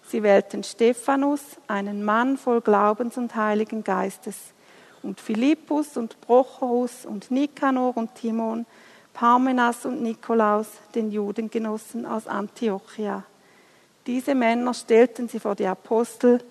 Sie 0.08 0.22
wählten 0.22 0.64
Stephanus, 0.64 1.42
einen 1.68 2.04
Mann 2.04 2.38
voll 2.38 2.62
Glaubens 2.62 3.18
und 3.18 3.36
Heiligen 3.36 3.84
Geistes, 3.84 4.36
und 5.02 5.22
Philippus 5.22 5.98
und 5.98 6.20
Prochorus 6.22 7.06
und 7.06 7.30
Nikanor 7.30 7.96
und 7.96 8.16
Timon, 8.16 8.66
Parmenas 9.14 9.86
und 9.86 10.02
Nikolaus, 10.02 10.68
den 10.96 11.12
Judengenossen 11.12 12.06
aus 12.06 12.28
Antiochia. 12.28 13.24
Diese 14.08 14.36
Männer 14.36 14.74
stellten 14.74 15.30
sie 15.30 15.40
vor 15.40 15.56
die 15.56 15.68
Apostel, 15.68 16.44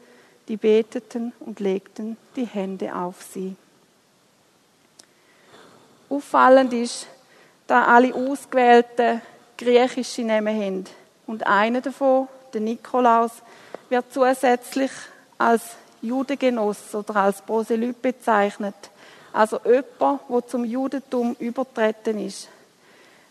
die 0.48 0.56
beteten 0.56 1.32
und 1.40 1.58
legten 1.60 2.16
die 2.36 2.46
Hände 2.46 2.94
auf 2.94 3.22
sie. 3.22 3.56
Auffallend 6.08 6.72
ist, 6.72 7.06
da 7.66 7.84
alle 7.84 8.14
Ausgewählten 8.14 9.20
griechische 9.56 10.22
Namen 10.22 10.56
haben. 10.56 10.84
Und 11.26 11.46
einer 11.46 11.80
davon, 11.80 12.28
der 12.52 12.60
Nikolaus, 12.60 13.32
wird 13.88 14.12
zusätzlich 14.12 14.90
als 15.38 15.62
Judengenoss 16.02 16.94
oder 16.94 17.16
als 17.16 17.40
Proselyt 17.40 18.00
bezeichnet. 18.02 18.74
Also 19.32 19.60
jemand, 19.64 20.20
der 20.28 20.46
zum 20.46 20.64
Judentum 20.64 21.34
übertreten 21.38 22.18
ist. 22.24 22.48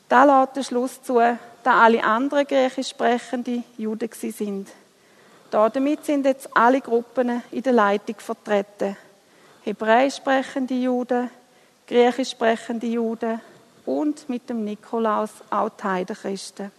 Da 0.09 0.23
lässt 0.23 0.55
der 0.55 0.63
Schluss 0.63 1.01
zu, 1.01 1.19
da 1.63 1.83
alle 1.83 2.03
anderen 2.03 2.45
griechisch 2.45 2.89
sprechende 2.89 3.63
Juden 3.77 4.09
sind. 4.11 4.67
Damit 5.49 6.03
sind 6.03 6.25
jetzt 6.25 6.49
alle 6.55 6.81
Gruppen 6.81 7.43
in 7.51 7.61
der 7.61 7.73
Leitung 7.73 8.15
vertreten. 8.17 8.97
Hebräisch 9.63 10.15
sprechende 10.15 10.73
Juden, 10.73 11.29
griechisch 11.87 12.31
sprechende 12.31 12.87
Juden 12.87 13.41
und 13.85 14.29
mit 14.29 14.49
dem 14.49 14.63
Nikolaus 14.63 15.31
auch 15.49 15.69
die 15.69 15.83
Heidenchristen. 15.83 16.71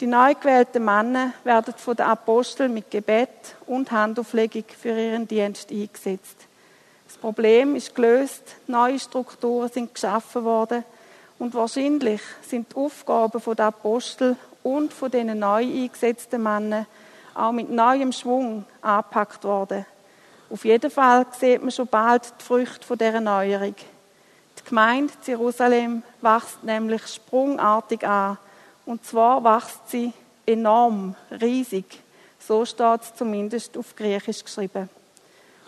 Die 0.00 0.06
neu 0.06 0.34
gewählten 0.34 0.84
Männer 0.84 1.32
werden 1.44 1.74
von 1.76 1.94
den 1.94 2.06
Aposteln 2.06 2.74
mit 2.74 2.90
Gebet 2.90 3.54
und 3.66 3.92
Handauflegung 3.92 4.64
für 4.76 4.88
ihren 4.88 5.28
Dienst 5.28 5.70
eingesetzt. 5.70 6.48
Das 7.06 7.16
Problem 7.18 7.76
ist 7.76 7.94
gelöst, 7.94 8.42
neue 8.66 8.98
Strukturen 8.98 9.68
sind 9.68 9.94
geschaffen 9.94 10.44
worden 10.44 10.82
und 11.38 11.54
wahrscheinlich 11.54 12.20
sind 12.42 12.72
die 12.72 12.76
Aufgaben 12.76 13.40
der 13.54 13.66
Apostel 13.66 14.36
und 14.62 14.92
von 14.92 15.10
den 15.10 15.38
neu 15.38 15.62
eingesetzten 15.62 16.42
Männern 16.42 16.86
auch 17.34 17.52
mit 17.52 17.70
neuem 17.70 18.12
Schwung 18.12 18.64
angepackt 18.80 19.44
worden. 19.44 19.86
Auf 20.52 20.66
jeden 20.66 20.90
Fall 20.90 21.24
sieht 21.40 21.62
man 21.62 21.70
schon 21.70 21.86
bald 21.86 22.30
die 22.38 22.44
Früchte 22.44 22.86
von 22.86 22.98
dieser 22.98 23.22
Neuerung. 23.22 23.74
Die 23.74 24.68
Gemeinde 24.68 25.14
Jerusalem 25.24 26.02
wächst 26.20 26.62
nämlich 26.62 27.06
sprungartig 27.06 28.06
an. 28.06 28.36
Und 28.84 29.02
zwar 29.02 29.42
wächst 29.42 29.88
sie 29.88 30.12
enorm, 30.44 31.14
riesig. 31.40 31.86
So 32.38 32.66
steht 32.66 33.00
es 33.00 33.14
zumindest 33.14 33.78
auf 33.78 33.96
Griechisch 33.96 34.44
geschrieben. 34.44 34.90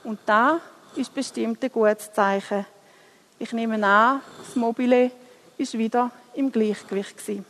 Und 0.03 0.19
da 0.27 0.61
ist 0.97 1.15
bestimmt 1.15 1.65
ein 1.65 1.73
gutes 1.73 2.13
Zeichen. 2.13 2.67
Ich 3.39 3.55
nehme 3.55 3.83
an, 3.87 4.21
das 4.37 4.55
Mobile 4.55 5.11
ist 5.57 5.79
wieder 5.79 6.11
im 6.35 6.53
Gleichgewicht 6.53 7.17
gewesen. 7.17 7.47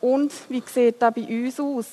Und 0.00 0.32
wie 0.48 0.62
sieht 0.64 1.02
das 1.02 1.12
bei 1.12 1.20
uns 1.20 1.60
aus? 1.60 1.86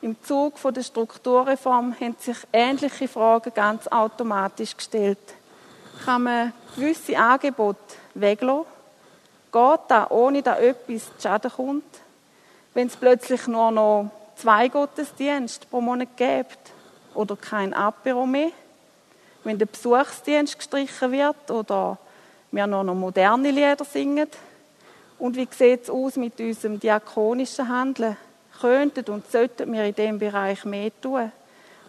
Im 0.00 0.16
Zug 0.22 0.54
der 0.72 0.82
Strukturreform 0.84 1.96
haben 2.00 2.14
sich 2.20 2.36
ähnliche 2.52 3.08
Fragen 3.08 3.52
ganz 3.52 3.88
automatisch 3.88 4.76
gestellt. 4.76 5.18
Kann 6.04 6.22
man 6.22 6.52
gewisse 6.76 7.18
Angebote 7.18 7.78
weglassen? 8.14 8.66
Geht 9.50 9.80
das, 9.88 10.10
ohne 10.10 10.42
dass 10.42 10.60
etwas 10.60 11.06
zu 11.16 11.22
Schaden 11.22 11.50
kommt? 11.50 11.84
Wenn 12.74 12.86
es 12.86 12.96
plötzlich 12.96 13.48
nur 13.48 13.72
noch 13.72 14.10
zwei 14.36 14.68
Gottesdienste 14.68 15.66
pro 15.66 15.80
Monat 15.80 16.16
gibt 16.16 16.58
oder 17.14 17.34
kein 17.34 17.74
Apero 17.74 18.24
mehr? 18.24 18.52
Wenn 19.42 19.58
der 19.58 19.66
Besuchsdienst 19.66 20.58
gestrichen 20.58 21.10
wird 21.10 21.50
oder 21.50 21.98
wir 22.52 22.68
nur 22.68 22.84
noch 22.84 22.94
moderne 22.94 23.50
Lieder 23.50 23.84
singen? 23.84 24.28
Und 25.18 25.34
wie 25.34 25.48
sieht 25.50 25.82
es 25.82 25.90
aus 25.90 26.14
mit 26.14 26.38
unserem 26.38 26.78
diakonischen 26.78 27.68
Handeln? 27.68 28.16
Könnten 28.60 29.04
und 29.12 29.30
sollten 29.30 29.72
wir 29.72 29.84
in 29.84 29.94
diesem 29.94 30.18
Bereich 30.18 30.64
mehr 30.64 30.90
tun? 31.00 31.30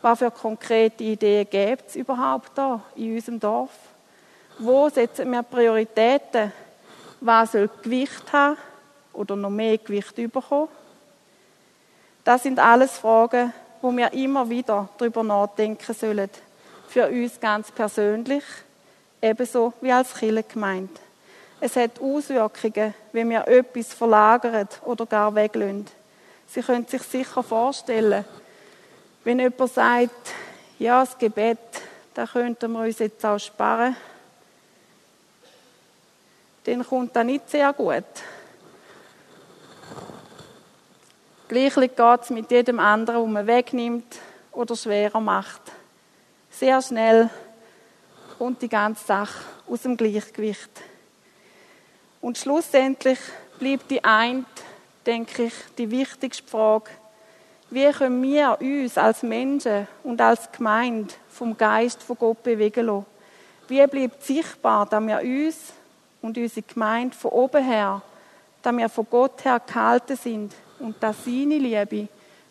Was 0.02 0.20
für 0.20 0.32
konkrete 0.32 1.04
Ideen 1.04 1.48
gibt 1.50 1.90
es 1.90 1.96
überhaupt 1.96 2.52
da 2.56 2.82
in 2.96 3.16
unserem 3.16 3.40
Dorf? 3.40 3.72
Wo 4.60 4.88
setzen 4.90 5.32
wir 5.32 5.44
Prioritäten? 5.44 6.52
Was 7.22 7.54
soll 7.54 7.70
Gewicht 7.82 8.32
haben 8.32 8.58
oder 9.14 9.36
noch 9.36 9.50
mehr 9.50 9.78
Gewicht 9.78 10.16
bekommen? 10.16 10.70
Das 12.24 12.44
sind 12.44 12.60
alles 12.60 12.98
Fragen, 12.98 13.54
wo 13.82 13.92
wir 13.96 14.14
immer 14.14 14.50
wieder 14.50 14.88
darüber 14.98 15.24
nachdenken 15.24 15.94
sollen. 15.94 16.30
Für 16.88 17.08
uns 17.08 17.40
ganz 17.40 17.72
persönlich, 17.72 18.44
ebenso 19.22 19.74
wie 19.82 19.92
als 19.92 20.14
Kirchengemeinde. 20.14 20.94
Es 21.60 21.76
hat 21.76 22.00
Auswirkungen, 22.00 22.94
wenn 23.12 23.30
wir 23.30 23.48
etwas 23.48 23.94
verlagern 23.94 24.68
oder 24.86 25.06
gar 25.06 25.34
weglösen. 25.36 25.99
Sie 26.52 26.62
können 26.62 26.88
sich 26.88 27.04
sicher 27.04 27.44
vorstellen, 27.44 28.26
wenn 29.24 29.40
jemand 29.40 29.72
sagt, 29.72 30.34
ja, 30.80 31.04
das 31.04 31.18
Gebet, 31.18 31.60
da 32.14 32.26
könnten 32.26 32.72
wir 32.72 32.80
uns 32.82 33.00
jetzt 33.00 33.24
auch 33.24 33.38
sparen, 33.38 33.96
dann 36.64 36.86
kommt 36.86 37.16
das 37.16 37.26
nicht 37.26 37.50
sehr 37.50 37.72
gut. 37.74 38.04
Gleichlich 41.48 41.96
geht 41.96 42.22
es 42.22 42.30
mit 42.30 42.52
jedem 42.52 42.80
anderen, 42.80 43.22
wo 43.22 43.26
man 43.28 43.46
wegnimmt 43.48 44.18
oder 44.52 44.76
schwerer 44.76 45.20
macht. 45.20 45.62
Sehr 46.50 46.82
schnell 46.82 47.30
kommt 48.38 48.62
die 48.62 48.70
ganze 48.70 49.06
Sache 49.06 49.44
aus 49.68 49.84
dem 49.84 49.98
Gleichgewicht. 49.98 50.70
Und 52.22 52.38
schlussendlich 52.38 53.20
bleibt 53.60 53.90
die 53.92 54.04
eine, 54.04 54.46
denke 55.06 55.44
ich, 55.44 55.54
die 55.78 55.90
wichtigste 55.90 56.48
Frage. 56.48 56.90
Wie 57.70 57.92
können 57.92 58.24
wir 58.24 58.58
uns 58.60 58.98
als 58.98 59.22
Menschen 59.22 59.88
und 60.04 60.20
als 60.20 60.52
Gemeinde 60.52 61.14
vom 61.30 61.58
Geist 61.58 62.02
von 62.02 62.18
Gott 62.18 62.42
bewegen 62.42 62.88
lassen? 62.88 63.06
Wie 63.68 63.86
bleibt 63.86 64.24
sichtbar, 64.24 64.88
dass 64.88 65.06
wir 65.06 65.20
uns 65.20 65.74
und 66.22 66.38
unsere 66.38 66.66
Gemeinde 66.66 67.16
von 67.16 67.32
oben 67.32 67.64
her, 67.64 68.02
dass 68.64 68.76
wir 68.76 68.90
von 68.90 69.08
Gott 69.10 69.46
her 69.46 69.62
gehalten 69.66 70.16
sind 70.16 70.54
und 70.80 71.02
dass 71.02 71.24
seine 71.24 71.58
Liebe 71.58 72.08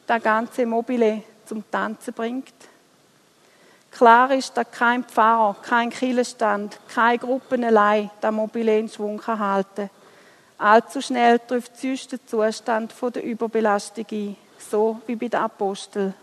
das 0.06 0.22
ganze 0.22 0.64
Mobile 0.64 1.22
zum 1.44 1.68
Tanzen 1.70 2.14
bringt? 2.14 2.54
Klar 3.90 4.30
ist, 4.32 4.56
dass 4.56 4.70
kein 4.70 5.02
Pfarrer, 5.02 5.56
kein 5.62 5.90
Kirchenstand, 5.90 6.78
keine 6.94 7.18
Gruppen 7.18 7.64
allein 7.64 8.10
das 8.20 8.32
Mobile 8.32 8.78
in 8.78 8.88
Schwung 8.88 9.20
halten 9.26 9.74
kann. 9.74 9.97
Allzu 10.58 11.00
schnell 11.00 11.38
trifft 11.38 11.76
sonst 11.76 12.10
der 12.10 12.26
Zustand 12.26 12.92
der 13.14 13.22
Überbelastung 13.22 14.06
ein, 14.10 14.36
so 14.58 15.00
wie 15.06 15.14
bei 15.14 15.28
den 15.28 15.40
Aposteln. 15.40 16.14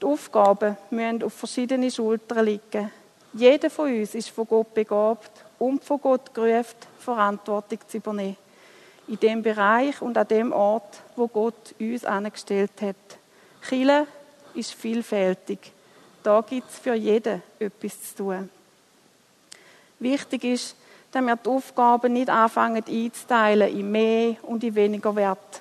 Die 0.00 0.06
Aufgaben 0.06 0.76
müssen 0.90 1.22
auf 1.22 1.34
verschiedene 1.34 1.90
Schultern 1.92 2.44
liegen. 2.44 2.90
Jeder 3.32 3.70
von 3.70 3.94
uns 3.94 4.16
ist 4.16 4.30
von 4.30 4.48
Gott 4.48 4.74
begabt 4.74 5.30
und 5.60 5.84
von 5.84 6.00
Gott 6.00 6.34
gerufen, 6.34 6.76
Verantwortung 6.98 7.78
zu 7.86 7.98
übernehmen. 7.98 8.36
In 9.06 9.20
dem 9.20 9.42
Bereich 9.42 10.02
und 10.02 10.18
an 10.18 10.26
dem 10.26 10.52
Ort, 10.52 11.00
wo 11.14 11.28
Gott 11.28 11.74
uns 11.78 12.04
angestellt 12.04 12.72
hat. 12.80 12.96
Chile 13.68 14.08
ist 14.54 14.74
vielfältig. 14.74 15.72
Da 16.24 16.40
gibt 16.40 16.68
es 16.68 16.78
für 16.78 16.94
jeden 16.94 17.42
etwas 17.60 18.14
zu 18.14 18.16
tun. 18.16 18.50
Wichtig 20.00 20.44
ist, 20.44 20.76
dass 21.12 21.22
wir 21.22 21.36
die 21.36 21.48
Aufgaben 21.48 22.12
nicht 22.12 22.28
anfangen 22.28 22.84
einzuteilen 22.86 23.76
in 23.76 23.90
mehr 23.90 24.36
und 24.42 24.62
in 24.62 24.74
weniger 24.74 25.14
Wert. 25.16 25.60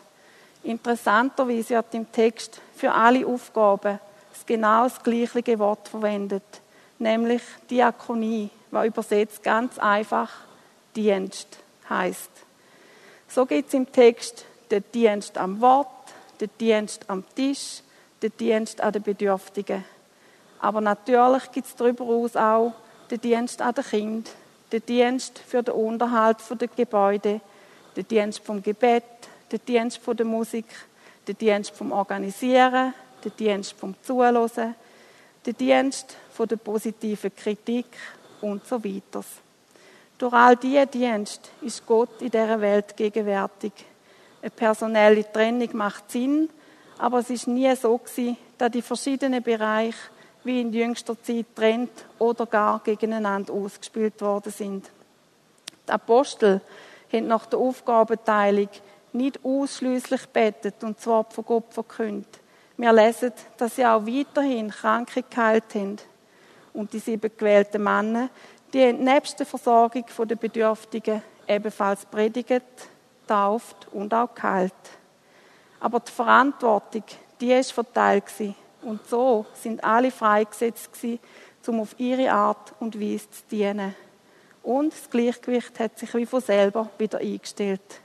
Interessanterweise 0.63 1.75
wird 1.75 1.93
im 1.93 2.11
Text 2.11 2.61
für 2.75 2.91
alle 2.93 3.25
Aufgaben 3.25 3.99
das 4.31 4.45
genau 4.45 4.83
das 4.83 5.01
gleiche 5.01 5.59
Wort 5.59 5.87
verwendet, 5.87 6.43
nämlich 6.99 7.41
Diakonie, 7.69 8.49
was 8.71 8.87
übersetzt 8.87 9.43
ganz 9.43 9.79
einfach 9.79 10.29
Dienst 10.95 11.57
heißt. 11.89 12.31
So 13.27 13.45
gibt 13.45 13.69
es 13.69 13.73
im 13.73 13.91
Text 13.91 14.45
den 14.69 14.83
Dienst 14.93 15.37
am 15.37 15.61
Wort, 15.61 15.87
den 16.39 16.49
Dienst 16.59 17.09
am 17.09 17.23
Tisch, 17.35 17.81
den 18.21 18.31
Dienst 18.37 18.81
an 18.81 18.93
den 18.93 19.03
Bedürftigen. 19.03 19.83
Aber 20.59 20.81
natürlich 20.81 21.51
gibt 21.51 21.67
es 21.67 21.75
darüber 21.75 22.05
hinaus 22.05 22.35
auch 22.35 22.73
den 23.09 23.21
Dienst 23.21 23.61
an 23.61 23.73
den 23.73 23.83
Kindern, 23.83 24.33
den 24.71 24.85
Dienst 24.85 25.39
für 25.39 25.63
den 25.63 25.73
Unterhalt 25.73 26.37
der 26.59 26.67
Gebäude, 26.67 27.41
den 27.95 28.07
Dienst 28.07 28.39
vom 28.39 28.61
Gebet, 28.61 29.03
den 29.51 29.59
Dienst 29.65 29.99
der 30.07 30.25
Musik, 30.25 30.65
den 31.27 31.37
Dienst 31.37 31.71
vom 31.71 31.91
Organisieren, 31.91 32.93
den 33.23 33.31
Dienst 33.37 33.73
vom 33.73 33.95
Zuhören, 34.03 34.75
den 35.45 35.57
Dienst 35.57 36.15
der 36.37 36.55
positiven 36.55 37.35
Kritik 37.35 37.87
und 38.41 38.65
so 38.65 38.83
weiter. 38.83 39.23
Durch 40.17 40.33
all 40.33 40.55
diese 40.55 40.87
Dienste 40.87 41.49
ist 41.61 41.85
Gott 41.85 42.21
in 42.21 42.31
dieser 42.31 42.59
Welt 42.61 42.95
gegenwärtig. 42.95 43.73
Eine 44.41 44.51
personelle 44.51 45.29
Trennung 45.31 45.69
macht 45.73 46.11
Sinn, 46.11 46.49
aber 46.97 47.19
es 47.19 47.29
ist 47.29 47.47
nie 47.47 47.73
so 47.75 47.97
gewesen, 47.97 48.37
dass 48.57 48.71
die 48.71 48.81
verschiedenen 48.81 49.41
Bereiche 49.41 49.97
wie 50.49 50.61
in 50.61 50.73
jüngster 50.73 51.21
Zeit 51.21 51.45
trennt 51.55 51.91
oder 52.17 52.47
gar 52.47 52.79
gegeneinander 52.79 53.53
ausgespielt 53.53 54.19
worden 54.19 54.51
sind. 54.51 54.89
Die 55.87 55.91
Apostel 55.91 56.59
haben 57.13 57.27
nach 57.27 57.45
der 57.45 57.59
Aufgabenteilung 57.59 58.69
nicht 59.13 59.39
ausschließlich 59.45 60.27
betet 60.29 60.83
und 60.83 60.99
zwar 60.99 61.25
von 61.25 61.45
Gott 61.45 61.71
verkündet. 61.71 62.39
Wir 62.77 62.91
lesen, 62.91 63.31
dass 63.57 63.75
sie 63.75 63.85
auch 63.85 64.07
weiterhin 64.07 64.71
Kranke 64.71 65.23
geheilt 65.23 65.75
haben. 65.75 65.97
Und 66.73 66.93
die 66.93 66.99
sieben 66.99 67.31
gewählten 67.37 67.83
Männer, 67.83 68.29
die 68.73 68.81
haben 68.81 69.03
nebst 69.03 69.37
der 69.37 69.45
Versorgung 69.45 70.05
der 70.17 70.35
Bedürftigen 70.35 71.21
ebenfalls 71.47 72.05
predigt, 72.05 72.63
tauft 73.27 73.87
und 73.91 74.13
auch 74.15 74.33
geheilt. 74.33 74.73
Aber 75.79 75.99
die 75.99 76.11
Verantwortung, 76.11 77.03
die 77.39 77.53
ist 77.53 77.71
verteilt 77.71 78.25
gewesen. 78.25 78.55
Und 78.81 79.05
so 79.07 79.45
sind 79.53 79.83
alle 79.83 80.11
freigesetzt 80.11 80.93
gewesen, 80.93 81.19
um 81.67 81.81
auf 81.81 81.99
ihre 81.99 82.31
Art 82.31 82.73
und 82.79 82.99
Weise 82.99 83.29
zu 83.29 83.43
dienen. 83.51 83.93
Und 84.63 84.93
das 84.93 85.09
Gleichgewicht 85.09 85.79
hat 85.79 85.99
sich 85.99 86.13
wie 86.15 86.25
von 86.25 86.41
selber 86.41 86.89
wieder 86.97 87.19
eingestellt. 87.19 88.01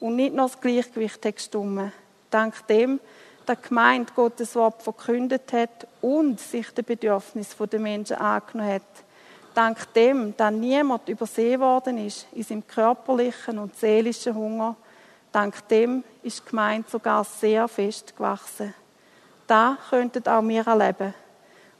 Und 0.00 0.16
nicht 0.16 0.34
nur 0.34 0.46
das 0.46 0.60
Gleichgewicht 0.60 1.24
hat 1.24 1.36
gestummen. 1.36 1.92
Dank 2.30 2.66
dem, 2.66 3.00
dass 3.46 3.60
die 3.60 3.68
Gemeinde 3.68 4.12
Gottes 4.14 4.54
Wort 4.54 4.82
verkündet 4.82 5.52
hat 5.52 5.86
und 6.00 6.40
sich 6.40 6.70
den 6.70 6.84
Bedürfnissen 6.84 7.70
der 7.70 7.80
Menschen 7.80 8.16
angenommen 8.16 8.72
hat. 8.74 8.82
Dank 9.54 9.92
dem, 9.94 10.36
dass 10.36 10.52
niemand 10.52 11.08
übersehen 11.08 11.60
worden 11.60 11.98
ist 11.98 12.26
in 12.32 12.42
seinem 12.42 12.66
körperlichen 12.66 13.58
und 13.58 13.76
seelischen 13.76 14.34
Hunger. 14.34 14.76
Dank 15.30 15.68
dem 15.68 16.02
ist 16.22 16.44
die 16.44 16.50
Gemeinde 16.50 16.88
sogar 16.90 17.24
sehr 17.24 17.68
fest 17.68 18.16
gewachsen. 18.16 18.74
Da 19.46 19.76
könnten 19.90 20.26
auch 20.26 20.42
wir 20.42 20.66
erleben. 20.66 21.14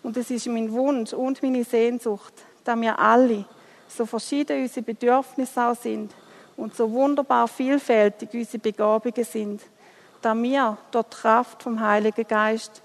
Und 0.03 0.17
es 0.17 0.31
ist 0.31 0.47
mein 0.47 0.71
Wunsch 0.73 1.13
und 1.13 1.43
meine 1.43 1.65
Sehnsucht, 1.65 2.35
dass 2.63 2.81
wir 2.81 2.99
alle, 2.99 3.45
so 3.89 4.07
verschieden 4.07 4.63
unsere 4.63 4.85
Bedürfnisse 4.85 5.63
auch 5.63 5.77
sind 5.77 6.13
und 6.57 6.75
so 6.75 6.91
wunderbar 6.91 7.49
vielfältig 7.49 8.31
unsere 8.33 8.59
Begabungen 8.59 9.25
sind, 9.25 9.63
dass 10.21 10.37
wir 10.37 10.79
dort 10.91 11.11
Kraft 11.15 11.63
vom 11.63 11.81
Heiligen 11.81 12.27
Geist 12.27 12.83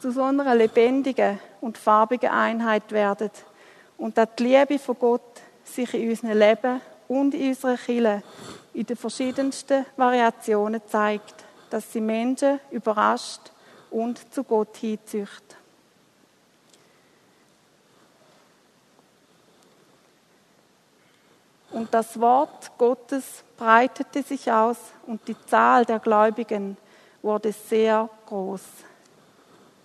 zu 0.00 0.10
so 0.10 0.22
einer 0.22 0.54
lebendigen 0.54 1.38
und 1.60 1.78
farbigen 1.78 2.30
Einheit 2.30 2.92
werden 2.92 3.30
und 3.98 4.18
dass 4.18 4.28
die 4.38 4.44
Liebe 4.44 4.78
von 4.78 4.98
Gott 4.98 5.40
sich 5.64 5.92
in 5.94 6.10
unserem 6.10 6.38
Leben 6.38 6.80
und 7.08 7.34
in 7.34 7.48
unserer 7.48 7.76
Kirche 7.76 8.22
in 8.74 8.86
den 8.86 8.96
verschiedensten 8.96 9.86
Variationen 9.96 10.80
zeigt, 10.86 11.44
dass 11.70 11.92
sie 11.92 12.00
Menschen 12.00 12.60
überrascht 12.70 13.52
und 13.92 14.32
zu 14.32 14.42
Gott 14.42 14.76
hinzücht. 14.76 15.56
Und 21.70 21.92
das 21.94 22.20
Wort 22.20 22.70
Gottes 22.76 23.44
breitete 23.56 24.22
sich 24.22 24.50
aus 24.50 24.76
und 25.06 25.26
die 25.26 25.36
Zahl 25.46 25.84
der 25.84 25.98
Gläubigen 25.98 26.76
wurde 27.22 27.52
sehr 27.52 28.08
groß. 28.26 28.62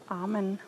Amen. 0.09 0.59